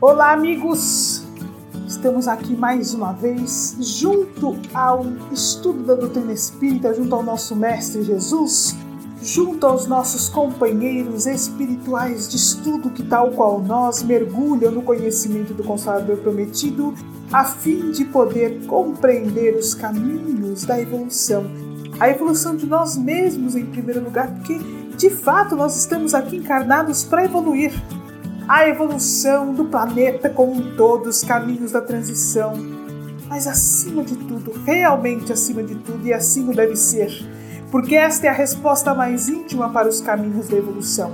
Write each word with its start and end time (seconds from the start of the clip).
Olá, 0.00 0.32
amigos! 0.32 1.24
Estamos 1.88 2.28
aqui 2.28 2.54
mais 2.54 2.94
uma 2.94 3.12
vez, 3.12 3.76
junto 3.80 4.56
ao 4.72 5.04
estudo 5.32 5.82
da 5.82 5.96
doutrina 5.96 6.32
espírita, 6.32 6.94
junto 6.94 7.16
ao 7.16 7.22
nosso 7.24 7.56
Mestre 7.56 8.04
Jesus, 8.04 8.76
junto 9.20 9.66
aos 9.66 9.88
nossos 9.88 10.28
companheiros 10.28 11.26
espirituais 11.26 12.28
de 12.28 12.36
estudo 12.36 12.90
que, 12.90 13.02
tal 13.02 13.32
qual 13.32 13.60
nós, 13.60 14.00
mergulham 14.04 14.70
no 14.70 14.82
conhecimento 14.82 15.52
do 15.52 15.64
Consolador 15.64 16.18
Prometido, 16.18 16.94
a 17.32 17.42
fim 17.42 17.90
de 17.90 18.04
poder 18.04 18.66
compreender 18.66 19.56
os 19.56 19.74
caminhos 19.74 20.64
da 20.64 20.80
evolução. 20.80 21.44
A 21.98 22.08
evolução 22.08 22.54
de 22.54 22.66
nós 22.66 22.96
mesmos, 22.96 23.56
em 23.56 23.66
primeiro 23.66 24.04
lugar, 24.04 24.32
porque 24.32 24.60
de 24.96 25.10
fato 25.10 25.56
nós 25.56 25.76
estamos 25.76 26.14
aqui 26.14 26.36
encarnados 26.36 27.02
para 27.02 27.24
evoluir 27.24 27.72
a 28.48 28.66
evolução 28.66 29.52
do 29.52 29.66
planeta 29.66 30.30
como 30.30 30.54
um 30.54 30.74
todo, 30.74 31.08
os 31.08 31.22
caminhos 31.22 31.72
da 31.72 31.82
transição. 31.82 32.54
Mas 33.28 33.46
acima 33.46 34.02
de 34.02 34.16
tudo, 34.16 34.52
realmente 34.64 35.30
acima 35.30 35.62
de 35.62 35.74
tudo, 35.74 36.06
e 36.06 36.14
assim 36.14 36.48
o 36.48 36.54
deve 36.54 36.74
ser, 36.74 37.10
porque 37.70 37.94
esta 37.94 38.26
é 38.26 38.30
a 38.30 38.32
resposta 38.32 38.94
mais 38.94 39.28
íntima 39.28 39.68
para 39.68 39.86
os 39.86 40.00
caminhos 40.00 40.48
da 40.48 40.56
evolução. 40.56 41.12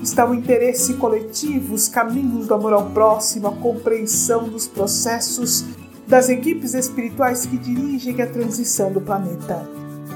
Está 0.00 0.24
o 0.24 0.32
interesse 0.32 0.94
coletivo, 0.94 1.74
os 1.74 1.88
caminhos 1.88 2.46
do 2.46 2.54
amor 2.54 2.72
ao 2.72 2.90
próximo, 2.90 3.48
a 3.48 3.52
compreensão 3.56 4.48
dos 4.48 4.68
processos 4.68 5.64
das 6.06 6.28
equipes 6.28 6.74
espirituais 6.74 7.44
que 7.44 7.58
dirigem 7.58 8.22
a 8.22 8.26
transição 8.26 8.92
do 8.92 9.00
planeta. 9.00 9.68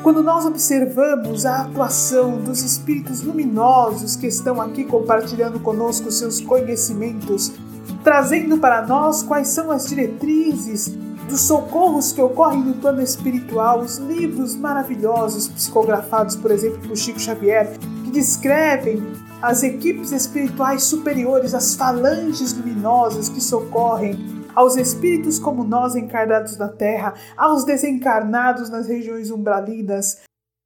Quando 0.03 0.21
nós 0.21 0.45
observamos 0.45 1.47
a 1.47 1.61
atuação 1.61 2.37
dos 2.39 2.61
espíritos 2.61 3.23
luminosos 3.23 4.17
que 4.17 4.27
estão 4.27 4.61
aqui 4.61 4.83
compartilhando 4.83 5.61
conosco 5.61 6.11
seus 6.11 6.41
conhecimentos, 6.41 7.53
trazendo 8.03 8.59
para 8.59 8.85
nós 8.85 9.23
quais 9.23 9.47
são 9.49 9.71
as 9.71 9.87
diretrizes 9.87 10.89
dos 11.29 11.43
socorros 11.43 12.11
que 12.11 12.21
ocorrem 12.21 12.65
no 12.65 12.75
plano 12.75 13.01
espiritual, 13.01 13.79
os 13.79 13.99
livros 13.99 14.57
maravilhosos 14.57 15.47
psicografados, 15.47 16.35
por 16.35 16.51
exemplo, 16.51 16.81
por 16.81 16.97
Chico 16.97 17.21
Xavier, 17.21 17.79
que 18.05 18.11
descrevem 18.11 19.01
as 19.41 19.63
equipes 19.63 20.11
espirituais 20.11 20.83
superiores, 20.83 21.55
as 21.55 21.77
falanges 21.77 22.53
luminosas 22.53 23.29
que 23.29 23.41
socorrem 23.41 24.42
aos 24.55 24.77
espíritos 24.77 25.39
como 25.39 25.65
nós 25.65 25.95
encarnados 25.95 26.57
na 26.57 26.69
terra, 26.69 27.15
aos 27.37 27.65
desencarnados 27.65 28.71
nas 28.71 28.87
regiões 28.87 29.31
umbralinas, 29.31 30.23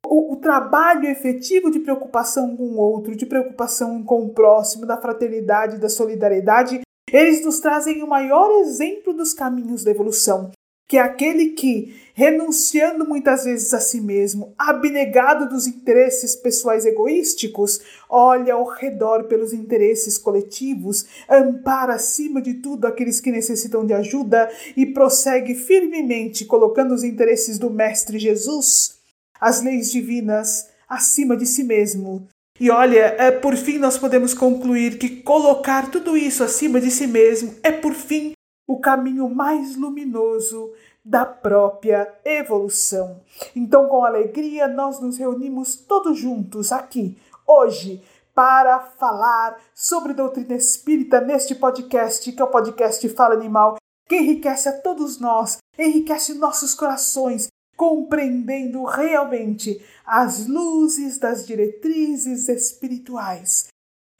o, 0.06 0.34
o, 0.34 0.36
trabalho 0.36 1.06
efetivo 1.06 1.70
de 1.70 1.80
preocupação 1.80 2.56
com 2.56 2.64
o 2.64 2.76
outro, 2.76 3.16
de 3.16 3.26
preocupação 3.26 4.02
com 4.02 4.22
o 4.24 4.28
próximo, 4.30 4.86
da 4.86 4.96
fraternidade, 4.96 5.78
da 5.78 5.88
solidariedade, 5.88 6.80
eles 7.12 7.44
nos 7.44 7.60
trazem 7.60 8.02
o 8.02 8.06
maior 8.06 8.50
exemplo 8.60 9.12
dos 9.12 9.32
caminhos 9.32 9.82
da 9.82 9.90
evolução 9.90 10.50
que 10.88 10.96
é 10.96 11.00
aquele 11.00 11.50
que, 11.50 11.94
renunciando 12.16 13.06
muitas 13.06 13.44
vezes 13.44 13.74
a 13.74 13.78
si 13.78 14.00
mesmo, 14.00 14.54
abnegado 14.56 15.50
dos 15.50 15.66
interesses 15.66 16.34
pessoais 16.34 16.86
egoísticos, 16.86 17.78
olha 18.08 18.54
ao 18.54 18.64
redor 18.64 19.24
pelos 19.24 19.52
interesses 19.52 20.16
coletivos, 20.16 21.04
ampara 21.28 21.92
acima 21.92 22.40
de 22.40 22.54
tudo 22.54 22.86
aqueles 22.86 23.20
que 23.20 23.30
necessitam 23.30 23.84
de 23.84 23.92
ajuda 23.92 24.50
e 24.74 24.86
prossegue 24.86 25.54
firmemente 25.54 26.46
colocando 26.46 26.94
os 26.94 27.04
interesses 27.04 27.58
do 27.58 27.68
Mestre 27.68 28.18
Jesus, 28.18 28.96
as 29.38 29.62
leis 29.62 29.92
divinas, 29.92 30.70
acima 30.88 31.36
de 31.36 31.44
si 31.44 31.62
mesmo. 31.62 32.26
E 32.58 32.70
olha, 32.70 33.14
é, 33.18 33.30
por 33.30 33.54
fim 33.56 33.76
nós 33.76 33.98
podemos 33.98 34.32
concluir 34.32 34.96
que 34.96 35.20
colocar 35.20 35.90
tudo 35.90 36.16
isso 36.16 36.42
acima 36.42 36.80
de 36.80 36.90
si 36.90 37.06
mesmo 37.06 37.54
é, 37.62 37.70
por 37.70 37.92
fim, 37.92 38.32
o 38.66 38.80
caminho 38.80 39.28
mais 39.28 39.76
luminoso 39.76 40.72
da 41.06 41.24
própria 41.24 42.12
evolução. 42.24 43.20
Então, 43.54 43.86
com 43.86 44.04
alegria, 44.04 44.66
nós 44.66 44.98
nos 45.00 45.16
reunimos 45.16 45.76
todos 45.76 46.18
juntos 46.18 46.72
aqui, 46.72 47.16
hoje, 47.46 48.02
para 48.34 48.80
falar 48.80 49.56
sobre 49.72 50.12
doutrina 50.12 50.56
espírita 50.56 51.20
neste 51.20 51.54
podcast, 51.54 52.32
que 52.32 52.42
é 52.42 52.44
o 52.44 52.50
podcast 52.50 53.08
Fala 53.10 53.34
Animal, 53.34 53.76
que 54.08 54.16
enriquece 54.16 54.68
a 54.68 54.80
todos 54.80 55.20
nós, 55.20 55.58
enriquece 55.78 56.34
nossos 56.34 56.74
corações, 56.74 57.46
compreendendo 57.76 58.82
realmente 58.82 59.80
as 60.04 60.48
luzes 60.48 61.18
das 61.18 61.46
diretrizes 61.46 62.48
espirituais 62.48 63.68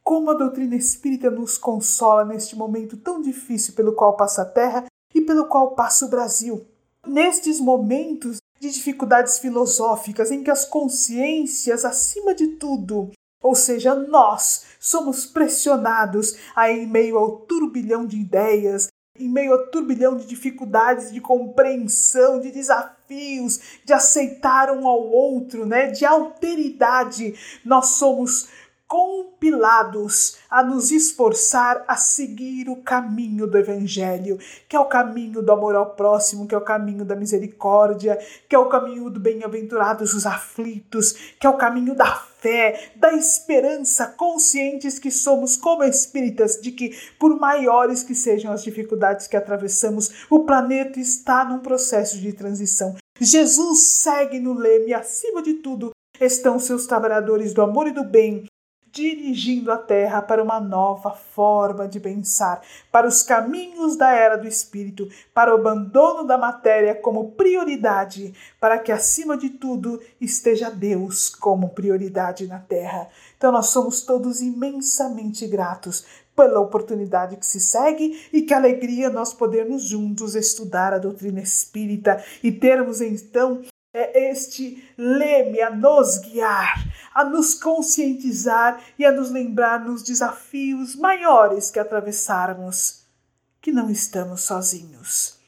como 0.04 0.30
a 0.30 0.34
doutrina 0.34 0.76
espírita 0.76 1.28
nos 1.32 1.58
consola 1.58 2.24
neste 2.24 2.54
momento 2.54 2.96
tão 2.96 3.20
difícil 3.20 3.74
pelo 3.74 3.92
qual 3.92 4.16
passa 4.16 4.42
a 4.42 4.44
Terra 4.44 4.84
e 5.12 5.20
pelo 5.20 5.46
qual 5.46 5.74
passa 5.74 6.06
o 6.06 6.08
Brasil. 6.08 6.64
Nestes 7.06 7.60
momentos 7.60 8.38
de 8.60 8.70
dificuldades 8.70 9.38
filosóficas 9.38 10.30
em 10.30 10.42
que 10.42 10.50
as 10.50 10.64
consciências, 10.64 11.84
acima 11.84 12.34
de 12.34 12.48
tudo, 12.48 13.10
ou 13.42 13.54
seja, 13.54 13.94
nós, 13.94 14.64
somos 14.80 15.26
pressionados 15.26 16.36
a, 16.54 16.70
em 16.70 16.86
meio 16.86 17.16
ao 17.16 17.38
turbilhão 17.40 18.06
de 18.06 18.16
ideias, 18.16 18.88
em 19.18 19.28
meio 19.28 19.52
ao 19.52 19.66
turbilhão 19.68 20.16
de 20.16 20.26
dificuldades 20.26 21.12
de 21.12 21.20
compreensão, 21.20 22.40
de 22.40 22.50
desafios, 22.50 23.60
de 23.84 23.92
aceitar 23.92 24.70
um 24.70 24.86
ao 24.86 25.06
outro, 25.06 25.64
né, 25.64 25.90
de 25.90 26.04
alteridade, 26.04 27.34
nós 27.64 27.90
somos 27.90 28.48
compilados 28.88 30.36
a 30.48 30.62
nos 30.62 30.90
esforçar 30.90 31.84
a 31.88 31.96
seguir 31.96 32.68
o 32.68 32.76
caminho 32.76 33.46
do 33.46 33.58
Evangelho, 33.58 34.38
que 34.68 34.76
é 34.76 34.80
o 34.80 34.86
caminho 34.86 35.42
do 35.42 35.52
amor 35.52 35.74
ao 35.74 35.90
próximo, 35.94 36.46
que 36.46 36.54
é 36.54 36.58
o 36.58 36.64
caminho 36.64 37.04
da 37.04 37.16
misericórdia, 37.16 38.18
que 38.48 38.54
é 38.54 38.58
o 38.58 38.68
caminho 38.68 39.10
do 39.10 39.18
bem-aventurados 39.18 40.14
os 40.14 40.24
aflitos, 40.24 41.12
que 41.38 41.46
é 41.46 41.50
o 41.50 41.56
caminho 41.56 41.94
da 41.94 42.14
fé, 42.14 42.92
da 42.94 43.12
esperança, 43.12 44.06
conscientes 44.06 44.98
que 44.98 45.10
somos 45.10 45.56
como 45.56 45.82
espíritas 45.82 46.60
de 46.60 46.70
que, 46.70 46.96
por 47.18 47.38
maiores 47.38 48.02
que 48.02 48.14
sejam 48.14 48.52
as 48.52 48.62
dificuldades 48.62 49.26
que 49.26 49.36
atravessamos, 49.36 50.26
o 50.30 50.44
planeta 50.44 51.00
está 51.00 51.44
num 51.44 51.58
processo 51.58 52.18
de 52.18 52.32
transição. 52.32 52.94
Jesus 53.20 53.80
segue 54.00 54.38
no 54.38 54.52
leme, 54.52 54.94
acima 54.94 55.42
de 55.42 55.54
tudo, 55.54 55.90
estão 56.20 56.58
seus 56.58 56.86
trabalhadores 56.86 57.52
do 57.52 57.62
amor 57.62 57.88
e 57.88 57.92
do 57.92 58.04
bem, 58.04 58.46
dirigindo 58.96 59.70
a 59.70 59.76
Terra 59.76 60.22
para 60.22 60.42
uma 60.42 60.58
nova 60.58 61.10
forma 61.10 61.86
de 61.86 62.00
pensar, 62.00 62.62
para 62.90 63.06
os 63.06 63.22
caminhos 63.22 63.94
da 63.94 64.10
era 64.10 64.38
do 64.38 64.48
espírito, 64.48 65.06
para 65.34 65.52
o 65.52 65.58
abandono 65.58 66.24
da 66.24 66.38
matéria 66.38 66.94
como 66.94 67.32
prioridade, 67.32 68.32
para 68.58 68.78
que 68.78 68.90
acima 68.90 69.36
de 69.36 69.50
tudo 69.50 70.00
esteja 70.18 70.70
Deus 70.70 71.28
como 71.28 71.68
prioridade 71.68 72.46
na 72.46 72.58
Terra. 72.58 73.10
Então 73.36 73.52
nós 73.52 73.66
somos 73.66 74.00
todos 74.00 74.40
imensamente 74.40 75.46
gratos 75.46 76.06
pela 76.34 76.60
oportunidade 76.60 77.36
que 77.36 77.44
se 77.44 77.60
segue 77.60 78.26
e 78.32 78.42
que 78.42 78.54
alegria 78.54 79.10
nós 79.10 79.34
podermos 79.34 79.82
juntos 79.82 80.34
estudar 80.34 80.94
a 80.94 80.98
doutrina 80.98 81.40
espírita 81.40 82.24
e 82.42 82.50
termos 82.50 83.02
então 83.02 83.62
é 83.96 84.30
este 84.30 84.84
leme 84.98 85.62
a 85.62 85.70
nos 85.70 86.18
guiar, 86.18 86.84
a 87.16 87.24
nos 87.24 87.54
conscientizar 87.54 88.78
e 88.98 89.04
a 89.06 89.10
nos 89.10 89.30
lembrar 89.30 89.82
nos 89.82 90.02
desafios 90.02 90.94
maiores 90.94 91.70
que 91.70 91.78
atravessarmos, 91.78 93.06
que 93.58 93.72
não 93.72 93.88
estamos 93.88 94.42
sozinhos. 94.42 95.38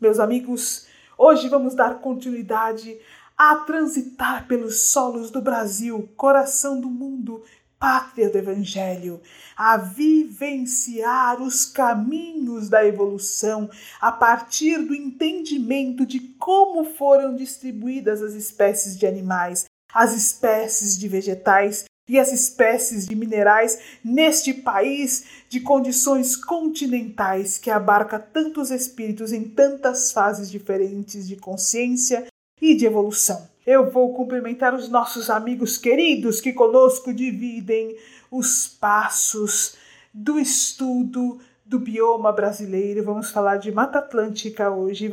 Meus 0.00 0.18
amigos, 0.18 0.86
hoje 1.18 1.50
vamos 1.50 1.74
dar 1.74 1.98
continuidade 1.98 2.98
a 3.36 3.56
transitar 3.56 4.46
pelos 4.46 4.86
solos 4.86 5.30
do 5.30 5.42
Brasil, 5.42 6.08
coração 6.16 6.80
do 6.80 6.88
mundo, 6.88 7.44
pátria 7.78 8.30
do 8.30 8.38
Evangelho, 8.38 9.20
a 9.54 9.76
vivenciar 9.76 11.42
os 11.42 11.66
caminhos 11.66 12.70
da 12.70 12.82
evolução 12.82 13.68
a 14.00 14.10
partir 14.10 14.78
do 14.78 14.94
entendimento 14.94 16.06
de 16.06 16.18
como 16.38 16.82
foram 16.82 17.36
distribuídas 17.36 18.22
as 18.22 18.32
espécies 18.32 18.96
de 18.96 19.06
animais, 19.06 19.66
as 19.92 20.14
espécies 20.14 20.98
de 20.98 21.08
vegetais 21.08 21.84
e 22.08 22.18
as 22.18 22.32
espécies 22.32 23.06
de 23.06 23.14
minerais 23.14 23.78
neste 24.04 24.52
país 24.52 25.24
de 25.48 25.60
condições 25.60 26.36
continentais 26.36 27.58
que 27.58 27.70
abarca 27.70 28.18
tantos 28.18 28.70
espíritos 28.70 29.32
em 29.32 29.44
tantas 29.44 30.12
fases 30.12 30.50
diferentes 30.50 31.28
de 31.28 31.36
consciência 31.36 32.26
e 32.60 32.74
de 32.74 32.86
evolução. 32.86 33.48
Eu 33.64 33.90
vou 33.90 34.12
cumprimentar 34.14 34.74
os 34.74 34.88
nossos 34.88 35.30
amigos 35.30 35.78
queridos 35.78 36.40
que 36.40 36.52
conosco 36.52 37.14
dividem 37.14 37.96
os 38.30 38.66
passos 38.66 39.76
do 40.12 40.38
estudo 40.38 41.38
do 41.64 41.78
bioma 41.78 42.32
brasileiro. 42.32 43.04
Vamos 43.04 43.30
falar 43.30 43.58
de 43.58 43.70
Mata 43.70 44.00
Atlântica 44.00 44.70
hoje. 44.70 45.12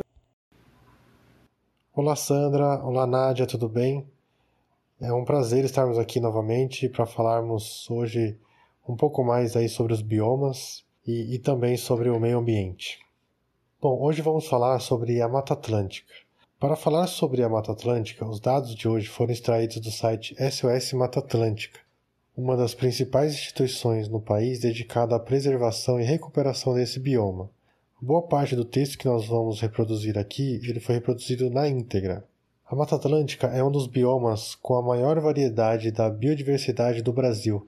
Olá, 1.94 2.16
Sandra. 2.16 2.82
Olá, 2.82 3.06
Nádia, 3.06 3.46
tudo 3.46 3.68
bem? 3.68 4.09
É 5.02 5.10
um 5.14 5.24
prazer 5.24 5.64
estarmos 5.64 5.98
aqui 5.98 6.20
novamente 6.20 6.86
para 6.86 7.06
falarmos 7.06 7.90
hoje 7.90 8.38
um 8.86 8.94
pouco 8.94 9.24
mais 9.24 9.56
aí 9.56 9.66
sobre 9.66 9.94
os 9.94 10.02
biomas 10.02 10.84
e, 11.06 11.36
e 11.36 11.38
também 11.38 11.74
sobre 11.78 12.10
o 12.10 12.20
meio 12.20 12.38
ambiente. 12.38 12.98
Bom, 13.80 13.98
hoje 13.98 14.20
vamos 14.20 14.46
falar 14.46 14.78
sobre 14.78 15.22
a 15.22 15.26
Mata 15.26 15.54
Atlântica. 15.54 16.12
Para 16.58 16.76
falar 16.76 17.06
sobre 17.06 17.42
a 17.42 17.48
Mata 17.48 17.72
Atlântica, 17.72 18.28
os 18.28 18.40
dados 18.40 18.74
de 18.74 18.86
hoje 18.86 19.08
foram 19.08 19.32
extraídos 19.32 19.80
do 19.80 19.90
site 19.90 20.36
SOS 20.36 20.92
Mata 20.92 21.20
Atlântica, 21.20 21.80
uma 22.36 22.54
das 22.54 22.74
principais 22.74 23.32
instituições 23.32 24.06
no 24.06 24.20
país 24.20 24.60
dedicada 24.60 25.16
à 25.16 25.18
preservação 25.18 25.98
e 25.98 26.04
recuperação 26.04 26.74
desse 26.74 27.00
bioma. 27.00 27.48
Boa 28.02 28.28
parte 28.28 28.54
do 28.54 28.66
texto 28.66 28.98
que 28.98 29.08
nós 29.08 29.26
vamos 29.26 29.62
reproduzir 29.62 30.18
aqui, 30.18 30.60
ele 30.62 30.78
foi 30.78 30.96
reproduzido 30.96 31.48
na 31.48 31.66
íntegra. 31.66 32.28
A 32.70 32.76
Mata 32.76 32.94
Atlântica 32.94 33.48
é 33.48 33.64
um 33.64 33.70
dos 33.72 33.88
biomas 33.88 34.54
com 34.54 34.76
a 34.76 34.82
maior 34.82 35.18
variedade 35.18 35.90
da 35.90 36.08
biodiversidade 36.08 37.02
do 37.02 37.12
Brasil, 37.12 37.66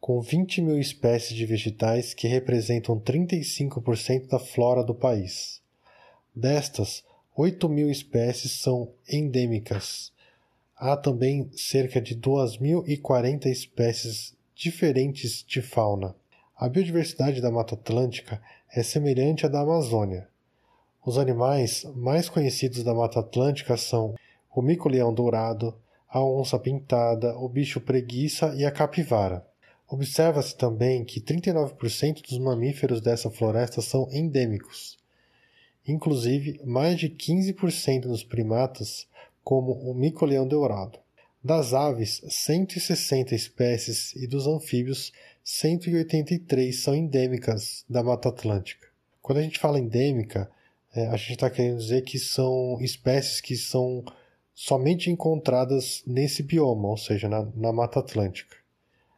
com 0.00 0.20
20 0.20 0.62
mil 0.62 0.78
espécies 0.78 1.36
de 1.36 1.44
vegetais 1.44 2.14
que 2.14 2.28
representam 2.28 2.96
35% 3.00 4.28
da 4.28 4.38
flora 4.38 4.84
do 4.84 4.94
país. 4.94 5.60
Destas, 6.32 7.02
8 7.34 7.68
mil 7.68 7.90
espécies 7.90 8.52
são 8.52 8.92
endêmicas. 9.08 10.12
Há 10.76 10.96
também 10.96 11.50
cerca 11.52 12.00
de 12.00 12.14
2.040 12.14 13.46
espécies 13.46 14.32
diferentes 14.54 15.44
de 15.44 15.60
fauna. 15.60 16.14
A 16.56 16.68
biodiversidade 16.68 17.40
da 17.40 17.50
Mata 17.50 17.74
Atlântica 17.74 18.40
é 18.72 18.84
semelhante 18.84 19.44
à 19.44 19.48
da 19.48 19.62
Amazônia. 19.62 20.29
Os 21.04 21.16
animais 21.16 21.84
mais 21.96 22.28
conhecidos 22.28 22.84
da 22.84 22.94
Mata 22.94 23.20
Atlântica 23.20 23.76
são 23.76 24.14
o 24.54 24.60
mico-leão 24.60 25.14
dourado, 25.14 25.74
a 26.06 26.22
onça 26.22 26.58
pintada, 26.58 27.34
o 27.38 27.48
bicho 27.48 27.80
preguiça 27.80 28.54
e 28.54 28.66
a 28.66 28.70
capivara. 28.70 29.46
Observa-se 29.88 30.56
também 30.56 31.02
que 31.04 31.20
39% 31.20 32.22
dos 32.22 32.38
mamíferos 32.38 33.00
dessa 33.00 33.30
floresta 33.30 33.80
são 33.80 34.08
endêmicos. 34.12 34.98
Inclusive, 35.88 36.60
mais 36.64 36.98
de 36.98 37.08
15% 37.08 38.02
dos 38.02 38.22
primatas, 38.22 39.08
como 39.42 39.72
o 39.72 39.94
mico-leão 39.94 40.46
dourado. 40.46 40.98
Das 41.42 41.72
aves, 41.72 42.20
160 42.28 43.34
espécies 43.34 44.14
e 44.16 44.26
dos 44.26 44.46
anfíbios, 44.46 45.12
183 45.42 46.82
são 46.82 46.94
endêmicas 46.94 47.84
da 47.88 48.02
Mata 48.02 48.28
Atlântica. 48.28 48.86
Quando 49.22 49.38
a 49.38 49.42
gente 49.42 49.58
fala 49.58 49.80
endêmica, 49.80 50.50
é, 50.94 51.06
a 51.08 51.16
gente 51.16 51.32
está 51.32 51.48
querendo 51.48 51.78
dizer 51.78 52.02
que 52.02 52.18
são 52.18 52.78
espécies 52.80 53.40
que 53.40 53.56
são 53.56 54.04
somente 54.54 55.10
encontradas 55.10 56.02
nesse 56.06 56.42
bioma, 56.42 56.88
ou 56.88 56.96
seja, 56.96 57.28
na, 57.28 57.46
na 57.54 57.72
Mata 57.72 58.00
Atlântica. 58.00 58.56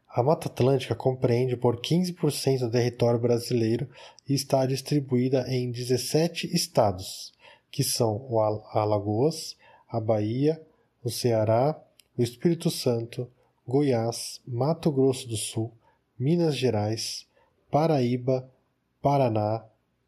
A 0.08 0.22
Mata 0.22 0.48
Atlântica 0.48 0.94
compreende 0.94 1.56
por 1.56 1.80
15% 1.80 2.60
do 2.60 2.70
território 2.70 3.18
brasileiro 3.18 3.88
e 4.28 4.34
está 4.34 4.66
distribuída 4.66 5.46
em 5.48 5.70
17 5.70 6.54
estados, 6.54 7.32
que 7.70 7.82
são 7.82 8.26
o 8.28 8.38
Alagoas, 8.38 9.56
a 9.88 9.98
Bahia, 9.98 10.60
o 11.02 11.10
Ceará, 11.10 11.80
o 12.16 12.22
Espírito 12.22 12.70
Santo, 12.70 13.26
Goiás, 13.66 14.40
Mato 14.46 14.92
Grosso 14.92 15.26
do 15.26 15.36
Sul, 15.36 15.72
Minas 16.18 16.56
Gerais, 16.56 17.26
Paraíba, 17.70 18.50
Paraná, 19.00 19.64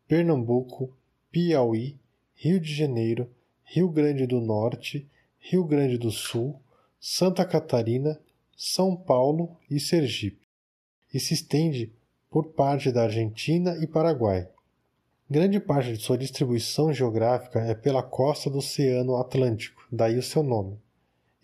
Pernambuco, 0.07 0.95
Piauí, 1.35 1.99
Rio 2.37 2.61
de 2.61 2.73
Janeiro, 2.73 3.29
Rio 3.65 3.89
Grande 3.89 4.25
do 4.25 4.41
Norte, 4.41 5.11
Rio 5.41 5.65
Grande 5.65 5.99
do 5.99 6.13
Sul, 6.13 6.61
Santa 7.01 7.45
Catarina 7.45 8.21
são 8.57 8.95
Paulo 8.95 9.57
e 9.69 9.81
Sergipe, 9.81 10.47
e 11.13 11.19
se 11.19 11.35
estende 11.35 11.93
por 12.31 12.53
parte 12.53 12.93
da 12.93 13.03
Argentina 13.03 13.77
e 13.83 13.87
Paraguai. 13.89 14.47
Grande 15.29 15.59
parte 15.59 15.95
de 15.95 16.01
sua 16.01 16.17
distribuição 16.17 16.93
geográfica 16.93 17.59
é 17.63 17.75
pela 17.75 18.01
costa 18.01 18.49
do 18.49 18.59
Oceano 18.59 19.17
Atlântico, 19.17 19.85
daí 19.91 20.17
o 20.17 20.23
seu 20.23 20.45
nome. 20.45 20.79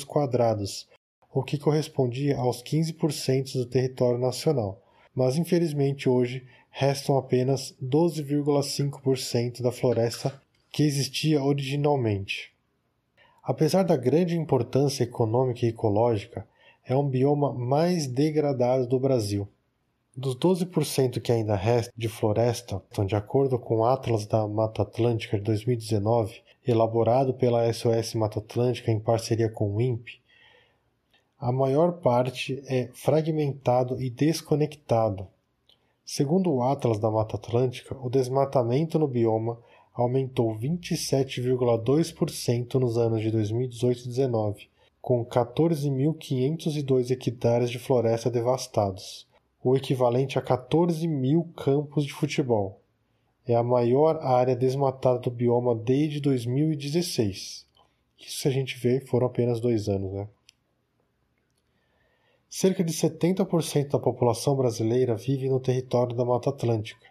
o 1.37 1.43
que 1.43 1.59
correspondia 1.59 2.39
aos 2.39 2.63
15% 2.63 3.59
do 3.59 3.67
território 3.67 4.19
nacional, 4.19 4.81
mas 5.15 5.37
infelizmente 5.37 6.09
hoje 6.09 6.47
restam 6.71 7.19
apenas 7.19 7.77
12,5% 7.83 9.61
da 9.61 9.71
floresta 9.71 10.41
que 10.73 10.83
existia 10.83 11.43
originalmente. 11.45 12.55
Apesar 13.43 13.83
da 13.83 13.99
grande 13.99 14.35
importância 14.35 15.05
econômica 15.05 15.67
e 15.67 15.69
ecológica, 15.69 16.49
é 16.83 16.97
um 16.97 17.07
bioma 17.07 17.53
mais 17.53 18.07
degradado 18.07 18.87
do 18.87 18.99
Brasil. 18.99 19.47
Dos 20.17 20.35
12% 20.37 21.21
que 21.21 21.33
ainda 21.33 21.55
resta 21.55 21.93
de 21.95 22.09
floresta, 22.09 22.83
então, 22.91 23.05
de 23.05 23.15
acordo 23.15 23.59
com 23.59 23.81
o 23.81 23.85
Atlas 23.85 24.25
da 24.25 24.49
Mata 24.49 24.81
Atlântica 24.81 25.37
de 25.37 25.45
2019, 25.45 26.41
elaborado 26.67 27.35
pela 27.35 27.71
SOS 27.71 28.15
Mata 28.15 28.39
Atlântica 28.39 28.91
em 28.91 28.99
parceria 28.99 29.51
com 29.51 29.77
o 29.77 29.83
INPE, 29.83 30.25
a 31.39 31.53
maior 31.53 32.01
parte 32.01 32.63
é 32.67 32.89
fragmentado 32.95 34.01
e 34.01 34.09
desconectado. 34.09 35.29
Segundo 36.05 36.51
o 36.51 36.63
Atlas 36.63 36.99
da 36.99 37.11
Mata 37.11 37.37
Atlântica, 37.37 37.95
o 38.01 38.09
desmatamento 38.09 38.99
no 38.99 39.07
bioma 39.07 39.59
aumentou 39.93 40.57
27,2% 40.57 42.75
nos 42.75 42.97
anos 42.97 43.21
de 43.21 43.31
2018 43.31 43.99
e 43.99 44.05
2019, 44.05 44.71
com 45.03 45.23
14.502 45.27 47.11
hectares 47.11 47.69
de 47.71 47.79
floresta 47.79 48.31
devastados, 48.31 49.27
o 49.63 49.77
equivalente 49.77 50.39
a 50.39 50.43
14 50.43 51.07
mil 51.07 51.51
campos 51.57 52.07
de 52.07 52.15
futebol. 52.15 52.81
É 53.47 53.55
a 53.55 53.63
maior 53.63 54.17
área 54.23 54.57
desmatada 54.57 55.19
do 55.19 55.31
bioma 55.31 55.75
desde 55.75 56.19
2016. 56.21 57.67
Isso, 58.19 58.39
se 58.39 58.49
a 58.49 58.51
gente 58.51 58.79
vê, 58.79 59.01
foram 59.01 59.27
apenas 59.27 59.61
dois 59.61 59.87
anos. 59.89 60.11
Né? 60.13 60.27
Cerca 62.59 62.83
de 62.83 62.91
70% 62.91 63.91
da 63.91 63.99
população 63.99 64.57
brasileira 64.57 65.15
vive 65.15 65.47
no 65.47 65.61
território 65.61 66.17
da 66.17 66.25
Mata 66.25 66.49
Atlântica 66.49 67.07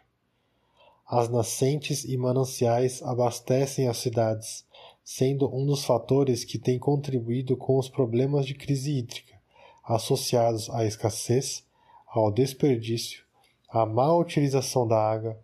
as 1.07 1.29
nascentes 1.29 2.03
e 2.03 2.17
mananciais 2.17 2.99
abastecem 3.03 3.87
as 3.87 3.97
cidades, 3.97 4.65
sendo 5.03 5.47
um 5.55 5.63
dos 5.63 5.85
fatores 5.85 6.43
que 6.43 6.57
tem 6.57 6.79
contribuído 6.79 7.55
com 7.55 7.77
os 7.77 7.87
problemas 7.87 8.47
de 8.47 8.55
crise 8.55 8.97
hídrica, 8.97 9.39
associados 9.83 10.67
à 10.71 10.83
escassez, 10.83 11.63
ao 12.07 12.31
desperdício, 12.31 13.23
à 13.69 13.85
má 13.85 14.11
utilização 14.15 14.87
da 14.87 14.97
água, 14.97 15.39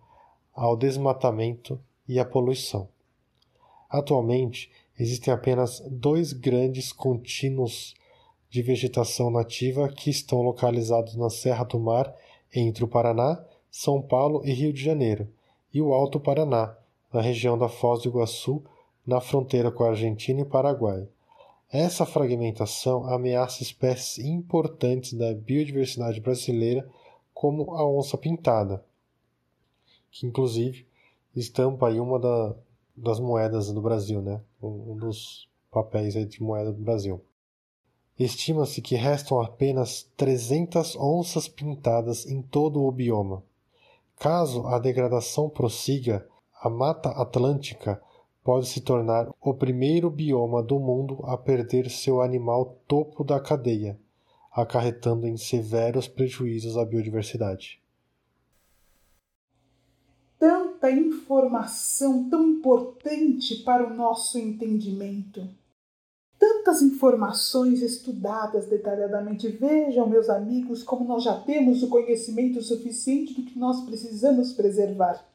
ao 0.51 0.75
desmatamento 0.75 1.79
e 2.07 2.19
à 2.19 2.25
poluição. 2.25 2.89
Atualmente, 3.87 4.71
existem 4.97 5.31
apenas 5.31 5.79
dois 5.91 6.33
grandes 6.33 6.91
contínuos 6.91 7.93
de 8.51 8.61
vegetação 8.61 9.31
nativa 9.31 9.87
que 9.87 10.09
estão 10.09 10.41
localizados 10.41 11.15
na 11.15 11.29
Serra 11.29 11.63
do 11.63 11.79
Mar 11.79 12.13
entre 12.53 12.83
o 12.83 12.87
Paraná, 12.87 13.41
São 13.71 14.01
Paulo 14.01 14.45
e 14.45 14.51
Rio 14.51 14.73
de 14.73 14.83
Janeiro, 14.83 15.25
e 15.73 15.81
o 15.81 15.93
Alto 15.93 16.19
Paraná, 16.19 16.75
na 17.13 17.21
região 17.21 17.57
da 17.57 17.69
Foz 17.69 18.03
do 18.03 18.09
Iguaçu, 18.09 18.61
na 19.07 19.21
fronteira 19.21 19.71
com 19.71 19.85
a 19.85 19.91
Argentina 19.91 20.41
e 20.41 20.45
Paraguai. 20.45 21.07
Essa 21.71 22.05
fragmentação 22.05 23.05
ameaça 23.05 23.63
espécies 23.63 24.19
importantes 24.25 25.13
da 25.13 25.33
biodiversidade 25.33 26.19
brasileira, 26.19 26.85
como 27.33 27.73
a 27.73 27.87
onça 27.87 28.17
pintada, 28.17 28.83
que 30.11 30.27
inclusive 30.27 30.85
estampa 31.33 31.87
aí 31.87 32.01
uma 32.01 32.19
da, 32.19 32.53
das 32.97 33.17
moedas 33.17 33.71
do 33.71 33.81
Brasil, 33.81 34.21
né? 34.21 34.41
um 34.61 34.97
dos 34.97 35.47
papéis 35.71 36.13
de 36.27 36.43
moeda 36.43 36.73
do 36.73 36.83
Brasil. 36.83 37.23
Estima-se 38.23 38.83
que 38.83 38.93
restam 38.93 39.41
apenas 39.41 40.07
300 40.15 40.95
onças 40.95 41.47
pintadas 41.47 42.27
em 42.27 42.39
todo 42.39 42.83
o 42.83 42.91
bioma. 42.91 43.43
Caso 44.15 44.67
a 44.67 44.77
degradação 44.77 45.49
prossiga, 45.49 46.29
a 46.61 46.69
Mata 46.69 47.09
Atlântica 47.09 47.99
pode 48.43 48.67
se 48.67 48.79
tornar 48.79 49.33
o 49.41 49.55
primeiro 49.55 50.07
bioma 50.07 50.61
do 50.61 50.79
mundo 50.79 51.17
a 51.23 51.35
perder 51.35 51.89
seu 51.89 52.21
animal 52.21 52.77
topo 52.87 53.23
da 53.23 53.39
cadeia, 53.39 53.99
acarretando 54.51 55.25
em 55.25 55.35
severos 55.35 56.07
prejuízos 56.07 56.77
à 56.77 56.85
biodiversidade. 56.85 57.81
Tanta 60.37 60.91
informação 60.91 62.29
tão 62.29 62.47
importante 62.47 63.63
para 63.63 63.83
o 63.83 63.95
nosso 63.95 64.37
entendimento 64.37 65.49
tantas 66.61 66.81
informações 66.83 67.81
estudadas 67.81 68.67
detalhadamente. 68.67 69.47
Vejam, 69.47 70.07
meus 70.07 70.29
amigos, 70.29 70.83
como 70.83 71.05
nós 71.05 71.23
já 71.23 71.33
temos 71.33 71.81
o 71.81 71.87
conhecimento 71.87 72.61
suficiente 72.61 73.33
do 73.33 73.43
que 73.43 73.57
nós 73.57 73.81
precisamos 73.81 74.53
preservar. 74.53 75.25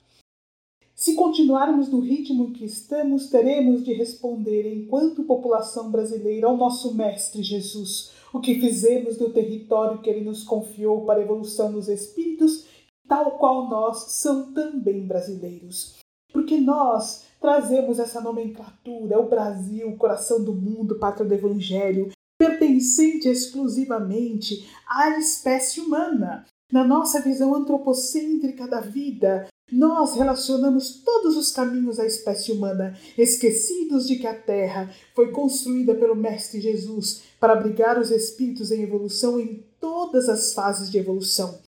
Se 0.95 1.14
continuarmos 1.14 1.88
no 1.88 1.99
ritmo 2.00 2.52
que 2.52 2.64
estamos, 2.64 3.28
teremos 3.28 3.85
de 3.85 3.92
responder, 3.92 4.73
enquanto 4.73 5.25
população 5.25 5.90
brasileira, 5.90 6.47
ao 6.47 6.56
nosso 6.56 6.95
Mestre 6.95 7.42
Jesus, 7.42 8.12
o 8.33 8.40
que 8.40 8.61
fizemos 8.61 9.16
do 9.16 9.30
território 9.30 10.00
que 10.00 10.09
ele 10.09 10.25
nos 10.25 10.45
confiou 10.45 11.04
para 11.04 11.18
a 11.18 11.23
evolução 11.23 11.73
dos 11.73 11.88
espíritos, 11.88 12.64
tal 13.06 13.33
qual 13.33 13.68
nós 13.68 14.12
são 14.12 14.52
também 14.52 15.06
brasileiros. 15.06 15.97
Porque 16.33 16.56
nós 16.56 17.25
trazemos 17.46 18.00
essa 18.00 18.20
nomenclatura, 18.20 19.20
o 19.20 19.28
Brasil, 19.28 19.96
coração 19.96 20.42
do 20.42 20.52
mundo, 20.52 20.98
pátria 20.98 21.24
do 21.24 21.32
Evangelho, 21.32 22.10
pertencente 22.36 23.28
exclusivamente 23.28 24.68
à 24.84 25.16
espécie 25.16 25.80
humana. 25.80 26.44
Na 26.72 26.82
nossa 26.82 27.20
visão 27.20 27.54
antropocêntrica 27.54 28.66
da 28.66 28.80
vida, 28.80 29.46
nós 29.70 30.16
relacionamos 30.16 31.00
todos 31.04 31.36
os 31.36 31.52
caminhos 31.52 32.00
à 32.00 32.04
espécie 32.04 32.50
humana, 32.50 32.98
esquecidos 33.16 34.08
de 34.08 34.16
que 34.16 34.26
a 34.26 34.34
Terra 34.34 34.90
foi 35.14 35.30
construída 35.30 35.94
pelo 35.94 36.16
Mestre 36.16 36.60
Jesus 36.60 37.22
para 37.38 37.52
abrigar 37.52 37.96
os 37.96 38.10
espíritos 38.10 38.72
em 38.72 38.82
evolução 38.82 39.38
em 39.38 39.64
todas 39.78 40.28
as 40.28 40.52
fases 40.52 40.90
de 40.90 40.98
evolução. 40.98 41.60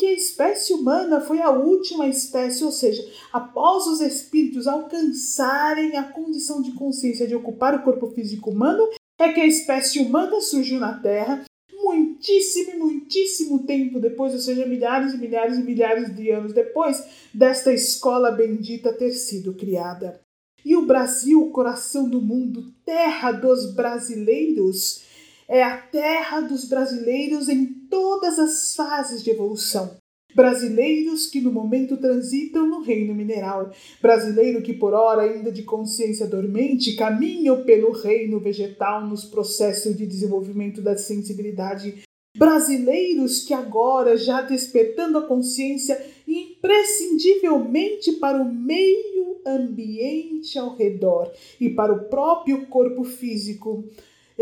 Que 0.00 0.06
a 0.06 0.14
espécie 0.14 0.72
humana 0.72 1.20
foi 1.20 1.42
a 1.42 1.50
última 1.50 2.08
espécie, 2.08 2.64
ou 2.64 2.72
seja, 2.72 3.06
após 3.30 3.86
os 3.86 4.00
espíritos 4.00 4.66
alcançarem 4.66 5.98
a 5.98 6.04
condição 6.04 6.62
de 6.62 6.72
consciência 6.72 7.28
de 7.28 7.34
ocupar 7.34 7.74
o 7.74 7.82
corpo 7.82 8.06
físico 8.06 8.48
humano, 8.48 8.88
é 9.18 9.30
que 9.30 9.38
a 9.38 9.46
espécie 9.46 10.00
humana 10.00 10.40
surgiu 10.40 10.80
na 10.80 10.98
Terra 10.98 11.44
muitíssimo, 11.70 12.78
muitíssimo 12.78 13.66
tempo 13.66 14.00
depois, 14.00 14.32
ou 14.32 14.38
seja, 14.38 14.64
milhares 14.64 15.12
e 15.12 15.18
milhares 15.18 15.58
e 15.58 15.62
milhares 15.62 16.16
de 16.16 16.30
anos 16.30 16.54
depois 16.54 17.04
desta 17.34 17.70
escola 17.70 18.30
bendita 18.30 18.94
ter 18.94 19.10
sido 19.10 19.52
criada. 19.52 20.18
E 20.64 20.74
o 20.76 20.86
Brasil, 20.86 21.50
coração 21.50 22.08
do 22.08 22.22
mundo, 22.22 22.72
terra 22.86 23.32
dos 23.32 23.74
brasileiros, 23.74 25.09
é 25.50 25.64
a 25.64 25.76
terra 25.76 26.40
dos 26.40 26.64
brasileiros 26.64 27.48
em 27.48 27.66
todas 27.90 28.38
as 28.38 28.76
fases 28.76 29.20
de 29.24 29.30
evolução. 29.30 29.96
Brasileiros 30.32 31.26
que 31.26 31.40
no 31.40 31.50
momento 31.50 31.96
transitam 31.96 32.68
no 32.68 32.82
reino 32.82 33.12
mineral, 33.12 33.72
brasileiro 34.00 34.62
que 34.62 34.72
por 34.72 34.94
hora 34.94 35.22
ainda 35.22 35.50
de 35.50 35.64
consciência 35.64 36.28
dormente 36.28 36.94
caminham 36.94 37.64
pelo 37.64 37.90
reino 37.90 38.38
vegetal 38.38 39.04
nos 39.04 39.24
processos 39.24 39.96
de 39.96 40.06
desenvolvimento 40.06 40.80
da 40.80 40.96
sensibilidade, 40.96 42.04
brasileiros 42.38 43.40
que 43.40 43.52
agora 43.52 44.16
já 44.16 44.42
despertando 44.42 45.18
a 45.18 45.26
consciência 45.26 46.00
imprescindivelmente 46.28 48.12
para 48.12 48.40
o 48.40 48.54
meio 48.54 49.40
ambiente 49.44 50.56
ao 50.56 50.76
redor 50.76 51.32
e 51.60 51.70
para 51.70 51.92
o 51.92 52.04
próprio 52.04 52.66
corpo 52.66 53.02
físico, 53.02 53.84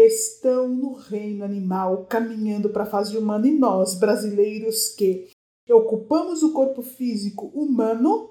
estão 0.06 0.68
no 0.68 0.92
reino 0.92 1.44
animal, 1.44 2.06
caminhando 2.06 2.70
para 2.70 2.84
a 2.84 2.90
fase 2.90 3.16
humana, 3.16 3.46
e 3.48 3.52
nós, 3.52 3.98
brasileiros 3.98 4.88
que 4.88 5.28
ocupamos 5.68 6.42
o 6.42 6.52
corpo 6.52 6.82
físico 6.82 7.46
humano, 7.54 8.30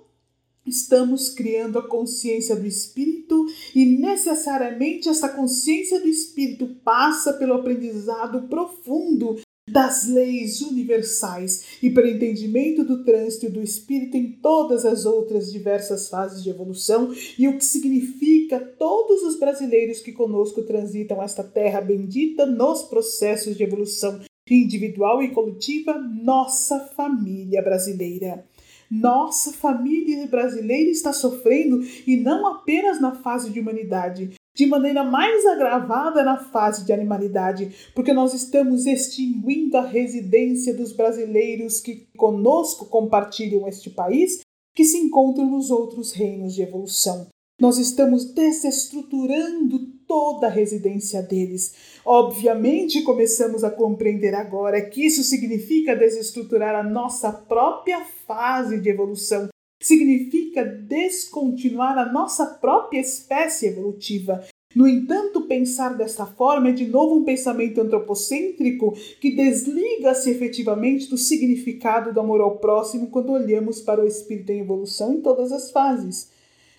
estamos 0.66 1.30
criando 1.30 1.80
a 1.80 1.88
consciência 1.88 2.56
do 2.56 2.66
espírito 2.66 3.46
e 3.74 3.86
necessariamente 3.86 5.08
essa 5.08 5.30
consciência 5.30 6.00
do 6.00 6.08
espírito 6.08 6.68
passa 6.84 7.34
pelo 7.34 7.54
aprendizado 7.54 8.48
profundo 8.48 9.38
das 9.68 10.08
leis 10.08 10.62
universais 10.62 11.78
e 11.84 11.90
pelo 11.90 12.08
entendimento 12.08 12.86
do 12.86 13.04
trânsito 13.04 13.50
do 13.50 13.62
espírito 13.62 14.16
em 14.16 14.32
todas 14.32 14.86
as 14.86 15.06
outras 15.06 15.52
diversas 15.52 16.08
fases 16.08 16.42
de 16.42 16.50
evolução 16.50 17.14
e 17.38 17.48
o 17.48 17.58
que 17.58 17.66
significa 17.66 18.60
todos 18.60 19.24
os 19.24 19.38
brasileiros 19.38 20.00
que 20.00 20.14
conosco 20.14 20.64
transitam 20.64 21.22
esta 21.22 21.44
terra 21.44 21.82
bendita 21.82 22.46
nos 22.46 22.84
processos 22.84 23.58
de 23.58 23.64
evolução 23.64 24.22
individual 24.50 25.22
e 25.22 25.32
coletiva, 25.32 25.98
nossa 25.98 26.80
família 26.96 27.62
brasileira. 27.62 28.46
Nossa 28.90 29.52
família 29.52 30.26
brasileira 30.28 30.90
está 30.90 31.12
sofrendo 31.12 31.82
e 32.06 32.16
não 32.16 32.48
apenas 32.48 33.02
na 33.02 33.16
fase 33.16 33.50
de 33.50 33.60
humanidade, 33.60 34.37
de 34.58 34.66
maneira 34.66 35.04
mais 35.04 35.46
agravada 35.46 36.24
na 36.24 36.36
fase 36.36 36.84
de 36.84 36.92
animalidade, 36.92 37.92
porque 37.94 38.12
nós 38.12 38.34
estamos 38.34 38.88
extinguindo 38.88 39.78
a 39.78 39.86
residência 39.86 40.74
dos 40.74 40.92
brasileiros 40.92 41.80
que 41.80 42.08
conosco 42.18 42.88
compartilham 42.88 43.68
este 43.68 43.92
país, 43.92 44.40
que 44.74 44.84
se 44.84 44.98
encontram 44.98 45.46
nos 45.46 45.70
outros 45.70 46.12
reinos 46.12 46.56
de 46.56 46.64
evolução. 46.64 47.28
Nós 47.62 47.78
estamos 47.78 48.34
desestruturando 48.34 49.78
toda 50.08 50.48
a 50.48 50.52
residência 50.52 51.22
deles. 51.22 52.00
Obviamente, 52.04 53.04
começamos 53.04 53.64
a 53.64 53.70
compreender 53.70 54.34
agora 54.34 54.82
que 54.82 55.06
isso 55.06 55.22
significa 55.22 55.96
desestruturar 55.96 56.74
a 56.74 56.84
nossa 56.84 57.32
própria 57.32 58.04
fase 58.26 58.80
de 58.80 58.90
evolução, 58.90 59.50
significa 59.80 60.64
descontinuar 60.64 61.98
a 61.98 62.12
nossa 62.12 62.46
própria 62.46 63.00
espécie 63.00 63.68
evolutiva. 63.68 64.44
No 64.76 64.88
entanto, 64.88 65.48
pensar 65.48 65.98
dessa 65.98 66.26
forma 66.26 66.70
é 66.70 66.72
de 66.72 66.86
novo 66.86 67.16
um 67.16 67.24
pensamento 67.24 67.82
antropocêntrico 67.82 68.94
que 69.20 69.32
desliga-se 69.32 70.30
efetivamente 70.30 71.10
do 71.10 71.18
significado 71.18 72.14
do 72.14 72.20
amor 72.20 72.42
ao 72.42 72.58
próximo 72.58 73.08
quando 73.08 73.32
olhamos 73.32 73.82
para 73.82 74.04
o 74.04 74.08
espírito 74.08 74.52
em 74.52 74.60
evolução 74.60 75.14
em 75.14 75.22
todas 75.22 75.52
as 75.52 75.72
fases. 75.72 76.37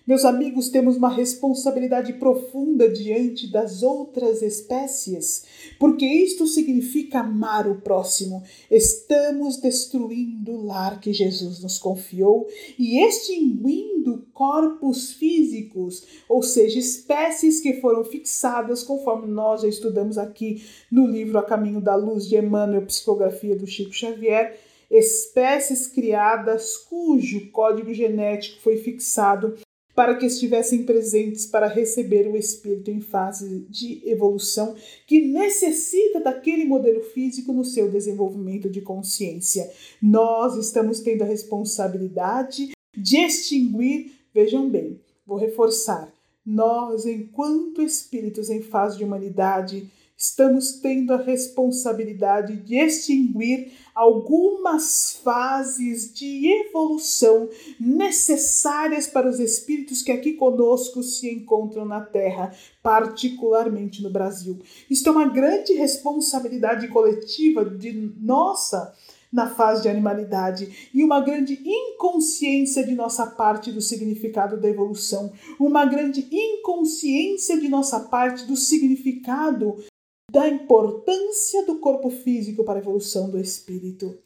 Meus 0.09 0.25
amigos, 0.25 0.69
temos 0.69 0.97
uma 0.97 1.07
responsabilidade 1.07 2.13
profunda 2.13 2.89
diante 2.89 3.45
das 3.45 3.83
outras 3.83 4.41
espécies, 4.41 5.45
porque 5.77 6.03
isto 6.03 6.47
significa 6.47 7.19
amar 7.19 7.69
o 7.69 7.79
próximo. 7.79 8.41
Estamos 8.71 9.57
destruindo 9.57 10.53
o 10.53 10.65
lar 10.65 10.99
que 10.99 11.13
Jesus 11.13 11.61
nos 11.61 11.77
confiou 11.77 12.47
e 12.79 12.99
extinguindo 13.05 14.25
corpos 14.33 15.13
físicos, 15.13 16.07
ou 16.27 16.41
seja, 16.41 16.79
espécies 16.79 17.59
que 17.59 17.73
foram 17.79 18.03
fixadas 18.03 18.81
conforme 18.81 19.31
nós 19.31 19.61
já 19.61 19.67
estudamos 19.67 20.17
aqui 20.17 20.63
no 20.91 21.05
livro 21.05 21.37
A 21.37 21.43
Caminho 21.43 21.79
da 21.79 21.93
Luz 21.93 22.27
de 22.27 22.35
Emmanuel, 22.35 22.87
Psicografia 22.87 23.55
do 23.55 23.67
Chico 23.67 23.93
Xavier 23.93 24.57
espécies 24.89 25.85
criadas 25.85 26.75
cujo 26.75 27.51
código 27.51 27.93
genético 27.93 28.59
foi 28.61 28.77
fixado 28.77 29.55
para 29.99 30.15
que 30.15 30.27
estivessem 30.27 30.83
presentes 30.83 31.45
para 31.45 31.67
receber 31.67 32.25
o 32.25 32.37
espírito 32.37 32.89
em 32.89 33.01
fase 33.01 33.65
de 33.69 34.01
evolução 34.09 34.73
que 35.05 35.19
necessita 35.19 36.21
daquele 36.21 36.63
modelo 36.63 37.01
físico 37.01 37.51
no 37.51 37.65
seu 37.65 37.91
desenvolvimento 37.91 38.69
de 38.69 38.79
consciência. 38.79 39.69
Nós 40.01 40.55
estamos 40.55 41.01
tendo 41.01 41.23
a 41.23 41.27
responsabilidade 41.27 42.71
de 42.97 43.17
extinguir, 43.17 44.13
vejam 44.33 44.69
bem, 44.69 45.01
vou 45.27 45.37
reforçar, 45.37 46.09
nós, 46.45 47.05
enquanto 47.05 47.81
espíritos 47.81 48.49
em 48.49 48.61
fase 48.61 48.97
de 48.97 49.03
humanidade, 49.03 49.91
estamos 50.19 50.73
tendo 50.73 51.13
a 51.13 51.17
responsabilidade 51.17 52.57
de 52.57 52.75
extinguir 52.75 53.71
algumas 53.95 55.17
fases 55.23 56.13
de 56.13 56.45
evolução 56.67 57.47
necessárias 57.79 59.07
para 59.07 59.29
os 59.29 59.39
espíritos 59.39 60.01
que 60.01 60.11
aqui 60.11 60.33
conosco 60.33 61.01
se 61.01 61.33
encontram 61.33 61.85
na 61.85 62.01
Terra, 62.01 62.53
particularmente 62.83 64.03
no 64.03 64.09
Brasil. 64.09 64.59
Isto 64.89 65.07
é 65.07 65.11
uma 65.13 65.29
grande 65.29 65.71
responsabilidade 65.73 66.89
coletiva 66.89 67.63
de 67.63 67.93
nossa 68.19 68.93
na 69.31 69.47
fase 69.47 69.83
de 69.83 69.89
animalidade 69.89 70.89
e 70.93 71.03
uma 71.03 71.21
grande 71.21 71.61
inconsciência 71.63 72.83
de 72.83 72.95
nossa 72.95 73.27
parte 73.27 73.71
do 73.71 73.79
significado 73.79 74.57
da 74.59 74.67
evolução, 74.67 75.31
uma 75.59 75.85
grande 75.85 76.27
inconsciência 76.31 77.59
de 77.59 77.69
nossa 77.69 77.99
parte 77.99 78.45
do 78.45 78.55
significado 78.55 79.77
da 80.31 80.47
importância 80.47 81.65
do 81.65 81.79
corpo 81.79 82.09
físico 82.09 82.63
para 82.63 82.79
a 82.79 82.81
evolução 82.81 83.29
do 83.29 83.39
espírito. 83.39 84.17